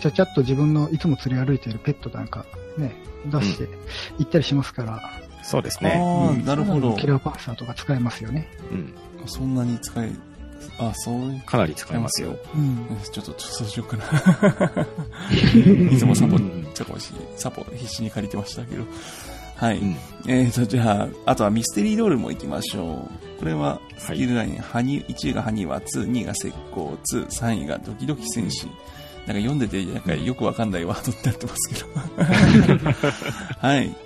[0.00, 2.44] ちゃちゃっと自分のいつも連れ歩いているペットなんか、
[2.76, 2.94] ね、
[3.26, 3.68] 出して
[4.18, 5.00] 行ったりしますから、
[5.42, 5.94] そうですね。
[5.96, 7.06] あー、なるほどキ。
[7.06, 8.48] ラーパンサーとか使えますよね。
[8.70, 8.94] うん。
[9.26, 10.10] そんなに使え、
[10.78, 11.42] あ、そういう。
[11.42, 12.36] かなり使えますよ。
[12.54, 12.86] うん。
[13.10, 14.04] ちょっと、そうしようかな。
[15.90, 16.38] いつもサポ、
[16.74, 18.84] ちょこし、サポ必死に借りてましたけど。
[19.58, 19.78] はい。
[19.78, 19.96] うん
[20.26, 23.38] えーと、じゃあ、あとはミステリードールも行きましょう。
[23.38, 28.66] これは、スキルライン、ハニ1位がハニワ2、2位が石膏2、3位がドキドキ戦士。
[29.26, 31.80] なんか読んでて、なんかよくわかんないワードになってますけ
[32.84, 32.88] ど。
[33.66, 33.96] はい。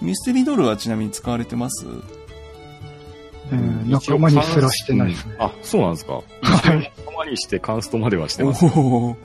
[0.00, 1.84] ミステリードールはちなみに使われてます？
[3.52, 5.34] うん、仲間にすらしてないですね。
[5.38, 6.12] うんあ、そうなんですか。
[6.14, 6.22] は
[6.74, 6.92] い。
[7.04, 8.64] 仲間にしてカンストまではしてます。
[8.64, 9.16] おお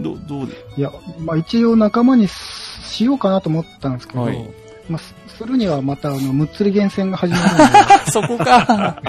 [0.00, 0.52] ど、どうで？
[0.76, 4.50] いや、まあ一応仲間にしようかなと思ったんですけど、はい
[4.88, 9.00] まあ、すするにはまたあの、むっつり厳選が始まるん そこか。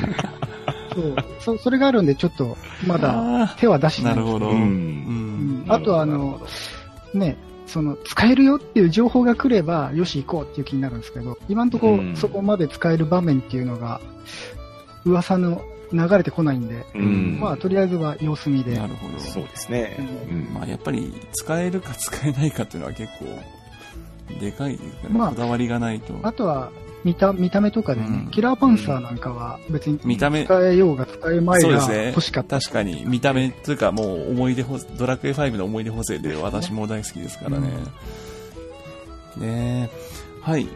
[0.95, 1.01] で、
[1.39, 2.57] そう、そ、それがあるんでちょっと、
[2.87, 4.49] まだあ手は出してないですーなるほど。
[4.51, 6.41] うんうんあとはあの、
[7.13, 13.99] ね、その、使えるよっていう情報が来れば、よし行こうっていう気になるんですけど、今のところうんそこまで使える場面っていうのが、
[15.05, 15.61] 噂の
[15.91, 18.75] 流れてこないんで、うんまあ、とりあえずは様子見で。
[18.75, 19.19] なるほど。
[19.19, 19.95] そうですね。
[19.99, 23.25] うんうんまあやっぱり使えるか使えないかっていうのは結構
[24.39, 25.17] でかいですかね。
[25.17, 26.13] まあこだわりがないと。
[26.23, 26.71] あとは、
[27.03, 32.59] 見た、見た目とかでね、うんキラーパンサーなんかは別に見た目、使えようが使えまいがそうですね欲しかった。
[32.59, 37.69] 確かに見た目というかもう思い出補ドラクエ5の思い出補正で私も大好きですからね。
[39.37, 39.89] ねえ
[40.41, 40.67] はい。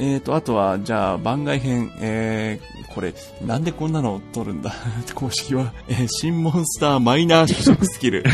[0.00, 3.12] えーと、あとは、じゃあ、番外編、えー、これ、
[3.44, 4.72] なんでこんなのを取るんだ？
[5.14, 8.24] 公式は、えー新モンスターマイナー取得スキル。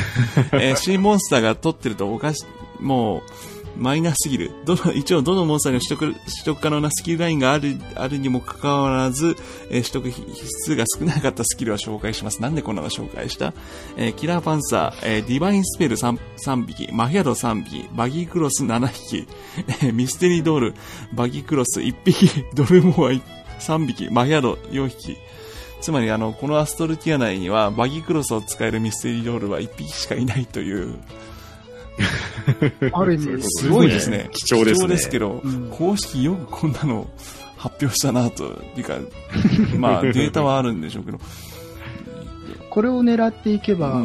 [0.53, 2.45] えー新モンスターが取ってるとおかし、
[2.81, 3.23] もう、
[3.77, 4.53] マイナーすぎる。
[4.65, 9.37] どの、一応どのモンスターにも取得、取得可能なスキルラインがある、あるにもかかわらず、
[9.71, 12.41] えー取得必数が少なかったスキルを紹介します。
[12.41, 13.53] なんでこんなの紹介した？
[13.97, 19.27] えーキラーパンサー、えーディバインスペル 3, 3匹、マヒアド3匹、バギークロス7匹、
[19.83, 20.75] えミステリードール、
[21.13, 23.11] バギークロス1匹、ドルモア
[23.61, 25.17] 3匹、マヒアド4匹。
[25.81, 30.95] つまり、あの、このアストルティア内には、バギークロスを使えるミステリードールは1匹しかいないという、
[32.93, 34.29] ある意味、すごいですね。
[34.33, 37.09] 貴重ですね貴重ですけど、うん公式よくこんなの
[37.57, 38.99] 発表したなと、いうか、
[39.79, 41.19] まあ、データはあるんでしょうけど、
[42.71, 44.03] これを狙っていけば。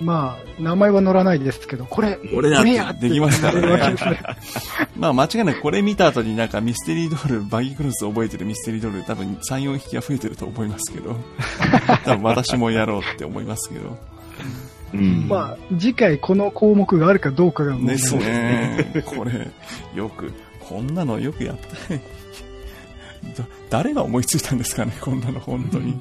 [0.00, 3.94] まあ、名前は載らないですけど、これ、俺だこれやってできますからね。
[3.94, 4.20] ね
[4.98, 11.16] まあ間違いなくこれ見た後になんかミステリードール、バギークロスを覚えてるミステリードール多分3、4匹は増えてると思いますけど。
[12.04, 13.96] 多分私もやろうって思いますけど。
[14.94, 15.28] うん。
[15.28, 19.02] まあ、次回この項目があるかどうかが問題ですね。
[19.06, 19.48] これ、
[19.94, 21.94] よく、こんなのよくやった。
[23.42, 26.00] だ誰が思いついたんですかね、こんなの本当に。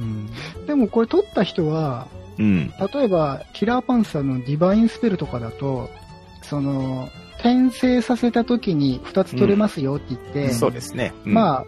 [0.00, 0.66] うん。
[0.66, 2.08] でもこれ取った人は、
[2.38, 2.72] うん。
[2.92, 5.90] 例えば、キラーパンサーのディバインスペルとかだと、
[6.42, 7.08] その、
[7.38, 11.12] 転生させた時に2つ取れますよって言って、そうですね。
[11.24, 11.64] あ、まあ、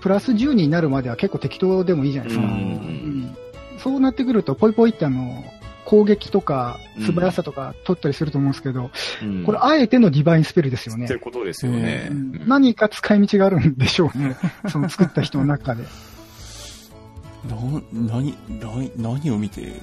[0.00, 2.46] プラス10になるまでは結構適当でもいいじゃないですか。
[2.46, 3.36] うんうん
[3.82, 5.44] そうなってくると、ポイポイってあの、
[5.84, 8.90] 攻撃とか素早さとか取ったりすると思うんですけど、
[9.22, 11.16] うんこれあえてのディバインスペルですよねって。
[11.16, 12.08] ことですよね。
[12.10, 14.36] うんうん何か使い道があるんでしょうね。
[14.70, 15.82] その作った人の中で。
[15.82, 17.56] な、
[17.92, 19.80] 何、何、何を見て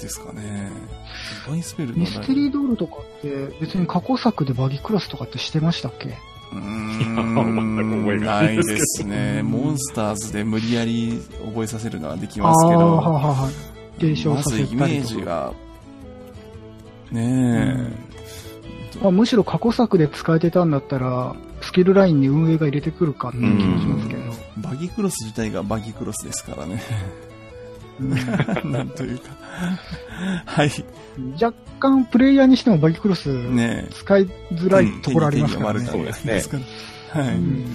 [0.00, 0.70] ですかね。
[1.48, 6.16] バインスペルのミステリードールとかって別に過去作でバギクロスとかってしてましたっけ？
[6.52, 9.42] うん、がなないいですね。
[9.42, 13.50] モンスターズで無理やり覚えさせるのはできあますけど、はは
[13.98, 15.04] 継承まずイメー。
[15.04, 15.52] ジが、
[17.12, 17.92] ね
[19.00, 24.20] まあ、むしろ過去作で使えてたんだったら、スキルラインに運営が入れてくるかっていう気もしますけど。
[24.20, 24.24] え、
[24.58, 26.82] バギクロス自体がバギクロスですからね。
[28.00, 28.10] うん
[28.72, 29.30] なんというか。
[30.46, 30.70] はい。
[31.40, 35.86] 若干プレイヤーにしてもバギクロスね使いづらいところありますからね。
[35.86, 36.64] そうですね
[37.10, 37.34] はい。
[37.34, 37.66] うん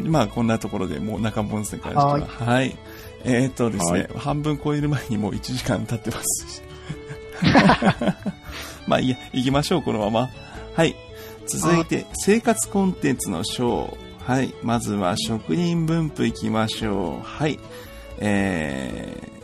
[0.00, 2.46] まあ、こんなところでもう中本線からしては。
[2.52, 2.76] はい。
[3.24, 6.62] えーっとですね、はい半分超える前にもう1時間経ってます。
[8.86, 10.30] まあいいや、行きましょう、このまま。
[10.74, 10.94] はい。
[11.46, 13.96] 続いて、生活コンテンツの章。
[14.24, 14.54] はい。
[14.62, 17.26] まずは、職人分布行きましょう。
[17.26, 17.58] はい。
[18.18, 19.35] えー、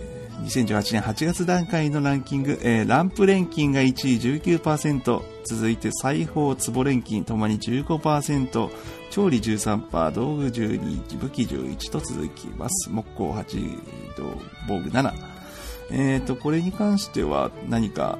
[0.42, 8.70] 2018年8月段階のランキング、えーランプ錬金が1位19%、続いて裁縫、壺錬金ともに15%、
[9.10, 12.90] 調理13%、道具12、武器11と続きます。
[12.90, 13.78] 木工8、
[14.68, 15.12] 防具7。
[15.90, 18.18] えっ、と、これに関しては何か、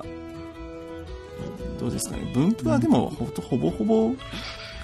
[1.80, 2.30] どうですかね。
[2.32, 4.12] 分布はでもほほぼほぼ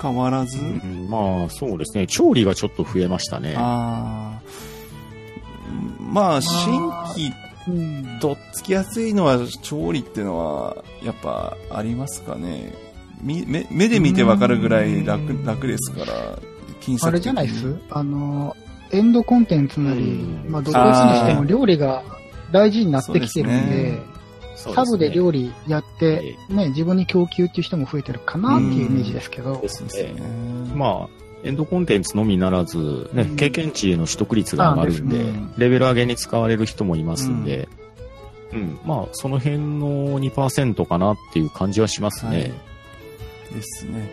[0.02, 2.06] 変わらず、うんまあ、そうですね。
[2.06, 3.55] 調理がちょっと増えましたね。
[3.56, 4.77] あー
[6.01, 7.32] まあ、新規
[7.69, 12.73] うんとっつきやすいのは調理っていうのはやっぱありますかね。
[13.20, 15.45] み目目で見てわかるぐらい楽うん。
[15.45, 16.39] 楽ですから
[16.81, 17.77] 金あれ策的にじゃないっす？
[17.90, 18.57] あの、
[18.90, 20.51] エンドコンテンツなり、うん。
[20.51, 22.03] まあ、どっちにしても料理が
[22.53, 24.19] 大事になってきてるんでね。
[24.57, 29.61] サブで料理理やって、ね、自分に供給っていう人も増えてるかなっていうイメージですけど。
[29.61, 30.20] で、すね。。
[30.74, 31.09] まあ、
[31.44, 37.69] エンドコンテンツのみならず、ねうん、経験値の取得率が上がるんでレベル上げに使われる人もいますんで、
[38.52, 42.52] うん、まあ、その辺の2%かなっていう感じはしますはいね。
[43.55, 44.10] ですね。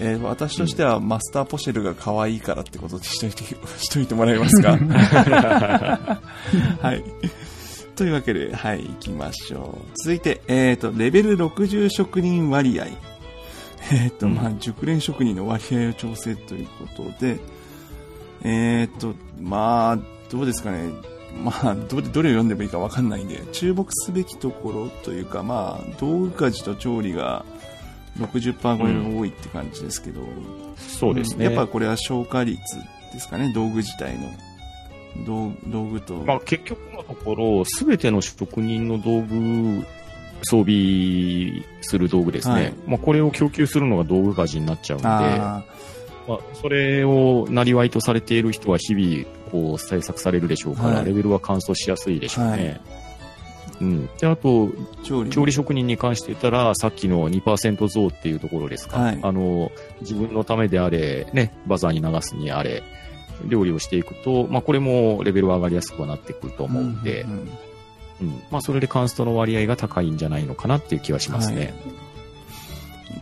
[0.00, 3.42] えー私としてはマスターポシェルが可愛いからってことでしといて、
[3.78, 4.78] しといてもらえますか？
[6.80, 7.02] はい。
[7.96, 9.98] というわけで、はい、行きましょう。
[10.04, 12.86] 続いて、えっ、と、レベル60職人割合。
[13.90, 17.40] えっ、と、うんまあ、熟練職人の割合を調整ということで、
[18.42, 19.98] えっ、と、まあ、
[20.30, 20.90] どうですかね。
[21.42, 27.44] まあ、どれ、どれを読んでもいいかわかんないんで、注目すべきところというか、まあ、道具家事と調理が
[28.18, 30.20] 60%超えが多いって感じですけど、
[30.76, 31.46] そうですね。
[31.46, 32.58] やっぱこれは消化率
[33.12, 34.30] ですかね、道具自体の。
[35.26, 36.14] 道道具と。
[36.24, 39.84] まあ、結局のところ、すべての職人の道具、
[40.42, 42.54] 装備する道具ですね。
[42.54, 45.64] はいまあ、これを供給するのが道具家事になっちゃうんで、あ
[46.28, 52.50] まあ、それをなりわいとされている人は日々、こう、対策されるでしょうから、はいレベルは乾燥しやすいでしょうね。
[52.50, 52.80] はい
[53.80, 54.06] うん。
[54.18, 55.30] で、あと、ー調理。
[55.30, 58.98] 調理職人に関して言ったら、さっきの2%増っていうところですか。
[58.98, 59.70] はいあの、
[60.00, 62.82] 自分のためであれ、ね、バザーに流すにあれ、
[63.46, 67.50] 料理をしていくと、まあ、これもレベルは上がりやすくはなってくると思うんで、うんうんうん
[68.20, 68.42] うん。
[68.50, 71.74] まあ、それでカンストの割合が高いんじゃないのかなっていう気はしますね。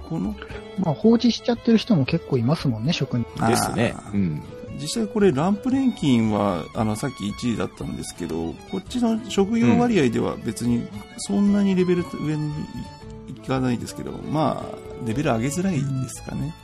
[0.08, 0.34] この、
[0.78, 3.46] まあ、放置しちゃってる人も結構いますもんね、職人。
[3.46, 4.42] ですねうん。
[4.80, 10.86] 実際これランプ錬金は、あの、さっき1位だったんですけど、こっちの職業割合では別に
[11.18, 12.52] そんなにレベル上に
[13.28, 16.54] いかないですけど、まあ、レベル上げづらいですかね。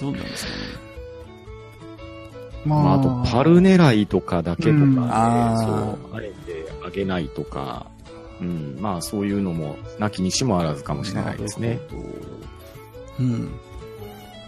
[0.00, 0.56] どうなんですかね。
[2.64, 6.32] ままあ、あと、パル狙いとかだけとか、ねうんそう、あえ
[6.90, 7.86] て上げないとか、
[8.40, 11.68] うん、まあ、そういうのも、なきにしもあらずかもしれないですね。
[11.68, 12.08] なるほど。
[13.20, 13.60] うん。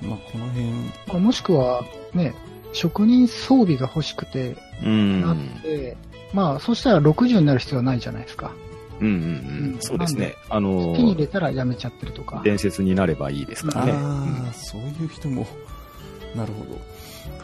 [0.03, 1.83] まあ、この辺、まあもしくは、
[2.13, 2.35] ね、
[2.73, 5.23] 職人装備が欲しくて、うん。
[5.23, 5.97] なって、
[6.33, 8.53] まあ、そしたら60になる必要はないじゃないですか。
[9.01, 9.79] うんうんううんん。
[9.81, 10.35] そうですね。
[10.49, 12.41] あの手に入れたらやめちゃってるとか。
[12.45, 13.93] 伝説になればいいですからね。
[13.95, 15.47] ああ、そういう人も。
[16.35, 16.79] なるほど。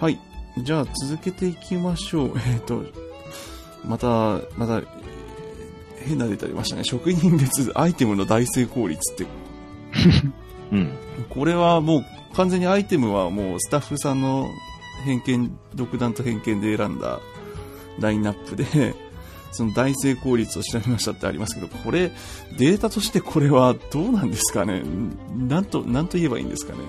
[0.00, 0.18] はい。
[0.62, 2.32] じゃあ続けていきましょう。
[2.46, 2.84] えっ、と、
[3.84, 4.86] また、また、えー
[6.04, 6.82] 変なデータ出ましたね。
[6.82, 9.24] 職人別アイテムの大成功率って、
[10.72, 10.90] うん。
[11.30, 12.04] これはもう
[12.34, 14.48] 完全にアイテムはもうスタッフさんの
[15.04, 17.20] 偏見、独断と偏見で選んだ
[18.00, 18.96] ラインナップで、
[19.52, 22.10] その大成功率を調べましたってありますけど、これ、
[22.58, 24.82] データとしてこれはどうなんですかね？
[25.38, 26.80] なんと、なんと言えばいいんですかね？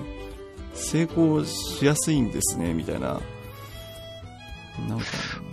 [0.73, 3.21] 成功しやすいんですね、みたいな。
[4.87, 5.05] なんか、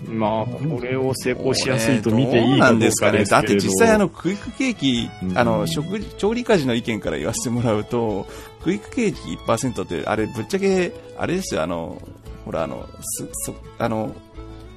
[0.09, 3.25] まあ、これを成功しやすいと見ていいかどうんですかね。
[3.25, 8.27] だって実際あの、クイックケーキ、うんあの、食、調理家事の意見から言わせてもらうと、
[8.63, 12.01] クイックケーキ1%って、あれ、ぶっちゃけ、あれですよ、あの、
[12.45, 14.15] ほら、あの、す、そ、あの、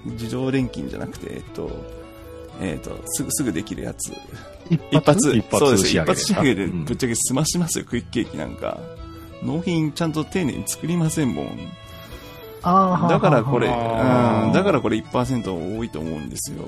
[0.05, 1.71] 自動錬金じゃなくて、えっと、
[2.61, 4.11] えっと、すぐ、すぐできるやつ。
[4.69, 5.87] 一一発、一発そうです。
[5.87, 8.79] 一発仕上げで、うんぶっちゃけ済ましますよ、クイックケーキなんか。
[9.41, 11.47] 納品ちゃんと丁寧に作りませんもん。
[12.63, 16.63] ああ、だからこれ、うん、だからこれ1%多いと思うんですよ。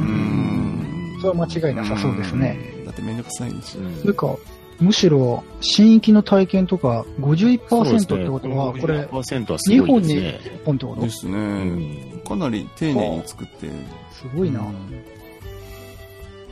[0.00, 1.16] うん。
[1.20, 2.58] それは間違いなさそうですね。
[2.84, 3.78] だってめんどくさいし。
[3.78, 4.36] うんそれか、
[4.80, 10.50] むしろ、新域の体験とか51%ってことは、これ、50%はす日本にごいですね。
[10.62, 13.68] 1本ってことですね、うんかなり丁寧に作って。
[14.12, 14.60] すごいな。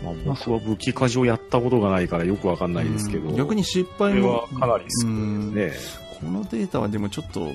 [0.02, 3.30] まあ、僕は武器化をやったことがないからよくわかんないですけど。
[3.32, 4.48] 逆に失敗もは。
[4.48, 6.06] かなり少ないですね。
[6.20, 7.50] このデータはでもちょっと、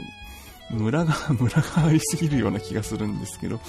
[0.72, 3.60] ムラが、 ムラがありすぎるような気がするんですけど。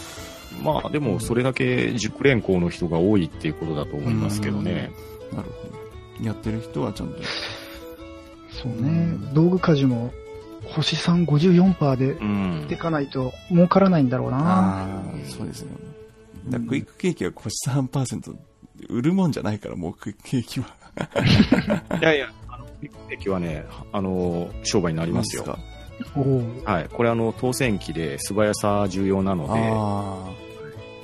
[0.63, 4.91] まあでもそれだけ熟練校の人が多いっていうことだと思いますけどね。
[5.33, 5.49] なる
[6.19, 6.27] ほど。
[6.27, 7.15] やってる人はちゃんと。
[8.51, 9.17] そうね。
[9.33, 10.13] 道具家事も、
[10.63, 14.39] 星3 54%でうんでかないと儲からないんだろうな。
[14.39, 15.71] ああ、そうですね。
[16.49, 18.37] だクイックケーキはコシ3%、
[18.89, 20.67] 売るもんじゃないから、もうクイックケーキは。
[22.01, 25.59] いやいや、あの、クイックケーキはね、あの、商売になりますよ。
[26.65, 26.89] はい。
[26.93, 30.31] これあの、当選機で素早さ重要なので、あ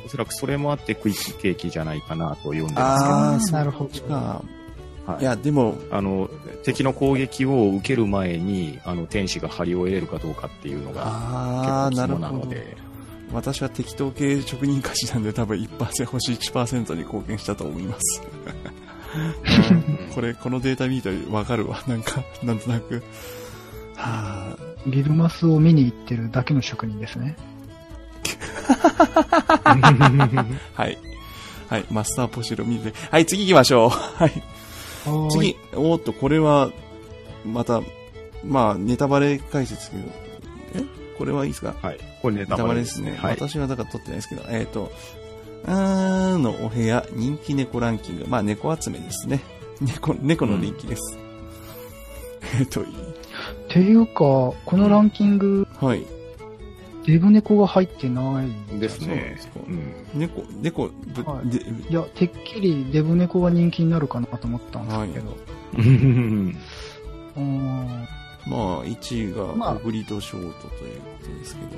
[0.04, 4.14] おそらくそれもあってクイックケーキじゃないかなと読んでますけど、なるほど。
[4.14, 4.58] はい
[5.20, 6.28] いや、でも、あの、
[6.64, 12.26] 敵の攻撃を受ける前に、あの、天使が張り終えれるかどうかっていうのがああ、結構なるほど。
[12.28, 12.76] 肝なので、
[13.32, 18.22] 私は適当系職人家事なんで多分1%、星1%に貢献したと思います。
[20.14, 21.82] これ、このデータ見るとわかるわ。
[21.86, 23.02] なんか、なんとなく。
[23.98, 27.36] はあ、ギルマスを見に行ってるだけの職人ですね。
[30.74, 30.98] はい。
[31.68, 31.84] はい。
[31.90, 32.92] マスターポシュロ見て。
[33.10, 33.90] はい、次行きましょう。
[34.16, 34.42] はい。
[35.30, 36.70] 次、おーっと、これは、
[37.44, 37.82] また、
[38.44, 40.02] まあ、ネタバレ解説けど、
[40.76, 40.82] え？
[41.18, 41.74] これはいいですか？
[41.82, 41.98] はい。
[42.22, 43.16] これネネタタバレバレですね。
[43.20, 43.34] はい。
[43.34, 44.92] 私はだから撮ってないですけど、えっ、と、
[45.66, 48.26] あーのお部屋、人気猫ランキング。
[48.28, 49.40] まあ、猫集めですね。
[49.80, 51.18] 猫、猫の人気です。
[52.60, 52.84] えっ と、っ
[53.68, 56.04] ていうか、このランキング、はい。
[57.06, 58.78] デブ猫が入ってない。
[58.78, 59.60] ですねそうなんですか。
[59.66, 60.20] うん。
[60.20, 61.58] 猫、猫、ぶはいで、
[61.90, 65.36] いや、てっきりデブ猫が人気になるかなと思ったんですけど。
[65.78, 66.56] うん
[67.36, 68.08] うーん
[68.46, 71.68] まあ、1位が、まあオグリドショートということですけど。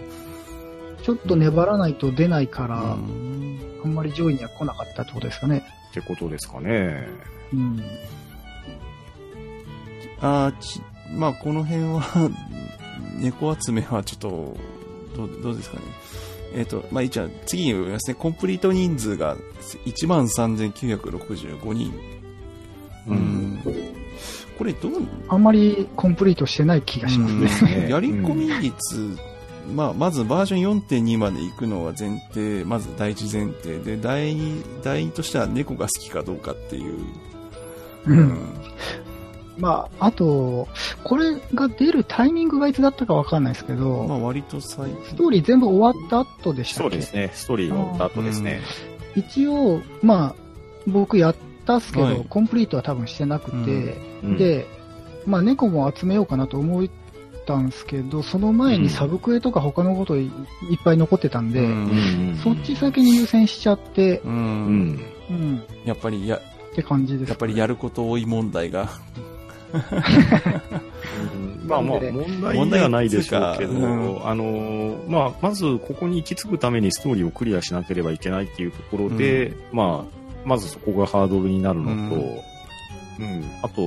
[1.03, 5.65] ちょっと粘らないと出ないから、うんあんまり上位には来なかったってことですかね。
[5.91, 7.09] ってことですかね。
[7.53, 7.83] うん。
[10.21, 10.83] あーち、
[11.15, 12.31] まあ、この辺は、
[13.19, 14.57] 猫集めはちょっと、
[15.17, 15.83] どうどうですかね。
[16.55, 18.15] えっ、と、まあ、一応、次に読みますね。
[18.19, 19.37] コンプリート人数が
[19.87, 21.93] 13,965人。
[23.07, 23.61] ううんん。
[24.59, 24.93] これ、どう、
[25.29, 27.83] あんまりコンプリートしてない気がしますね。
[27.83, 29.17] ねやり込み率、
[29.75, 36.99] まあ、まずバージョン4.2まで行くのは前提、まず第一前提で、第二、第二としては猫が好きかどうかっていう。
[38.07, 38.39] うん。
[39.61, 40.67] まあ、あと、
[41.05, 46.91] これが出るタイミングがいつだったかわかんないですけど、まあ、割と最ストーリー全部終わった後でしたっけ？
[46.91, 47.31] そうですね。
[47.35, 48.61] ストーリーが終わった後ですね。
[49.15, 50.35] 一応、まあ、
[50.87, 52.27] 僕やったっすけど、はい。
[52.29, 53.57] コンプリートは多分してなくて、
[54.25, 54.67] うん、で、
[55.27, 56.89] まあ猫も集めようかなと思っ
[57.47, 60.31] たんですけど、その前にサブクエとか他のこといいっ
[60.83, 61.69] ぱい残ってたんで、うん。
[61.69, 61.73] う
[62.33, 64.29] ん、そっち先に優先しちゃって、う。
[64.29, 65.01] うん。
[65.31, 66.41] ん、やっぱりや、
[66.73, 68.89] って感じです、やっぱりやること多い問題が。
[71.67, 82.17] まあまあ、問題ではないでしょうけど、うかあの、まあ、まずここに行き着くためにストーリーをクリアしなければいけないっていうところで、まあ、まずそこがハードルになるのと、
[83.21, 83.83] うん、あと、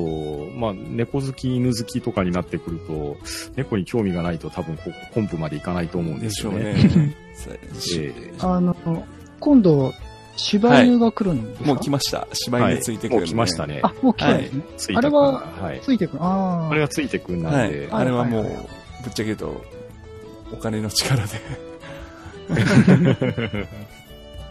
[0.57, 3.17] まあ、猫好き、犬好きとかになってくると、
[3.55, 6.75] 猫に興味がないと多分こコンプまでいかないと思うんでですしょうよね。
[8.39, 8.75] あの、
[9.39, 9.91] 今度、
[10.35, 12.27] 柴犬が来るんですか、もう来ました。
[12.33, 13.67] 柴はい犬ついてくる、もう来ました。
[13.67, 13.79] ね。
[13.83, 14.63] あ、もう来たんですね。
[14.77, 15.31] ついてくるあれは
[15.61, 15.81] はい。
[15.81, 16.23] ついてくる。
[16.23, 16.69] ああ。
[16.71, 17.87] あれがついてくるなんはいで、。
[17.91, 18.67] あれはもうはいはいはい、
[19.03, 19.61] ぶっちゃけ言うと、
[20.53, 21.39] お金の力で。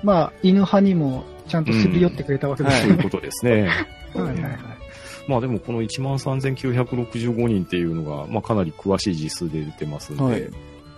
[0.03, 2.95] まあ、犬派にもちゃんとすり寄ってくれたわけですよね。
[2.95, 3.69] そういうことですね。
[4.15, 4.59] はいはいはい。
[5.29, 10.51] まあでもこの13,965人っていうのが、まあかなり詳しい実数で出てますんで、はい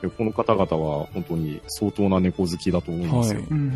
[0.02, 3.40] でこの方々は本当に相当な猫好きだと思うんですよ。
[3.40, 3.72] はいうん。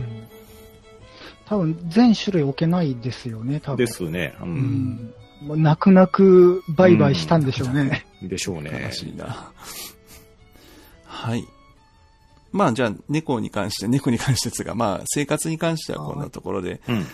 [1.49, 3.79] 多分、全種類置けないですよね、多分。
[3.79, 4.35] ですね。
[4.41, 4.45] う。
[4.45, 5.15] うん
[5.49, 8.05] う泣く泣く売買したんでしょうね。
[8.23, 8.93] でしょうね悲。
[8.93, 9.53] しいな。
[11.05, 11.45] はい。
[12.51, 17.07] まあじゃあ、猫に関して、猫に関してですが、まあ生活に関してはこんなところで、うん。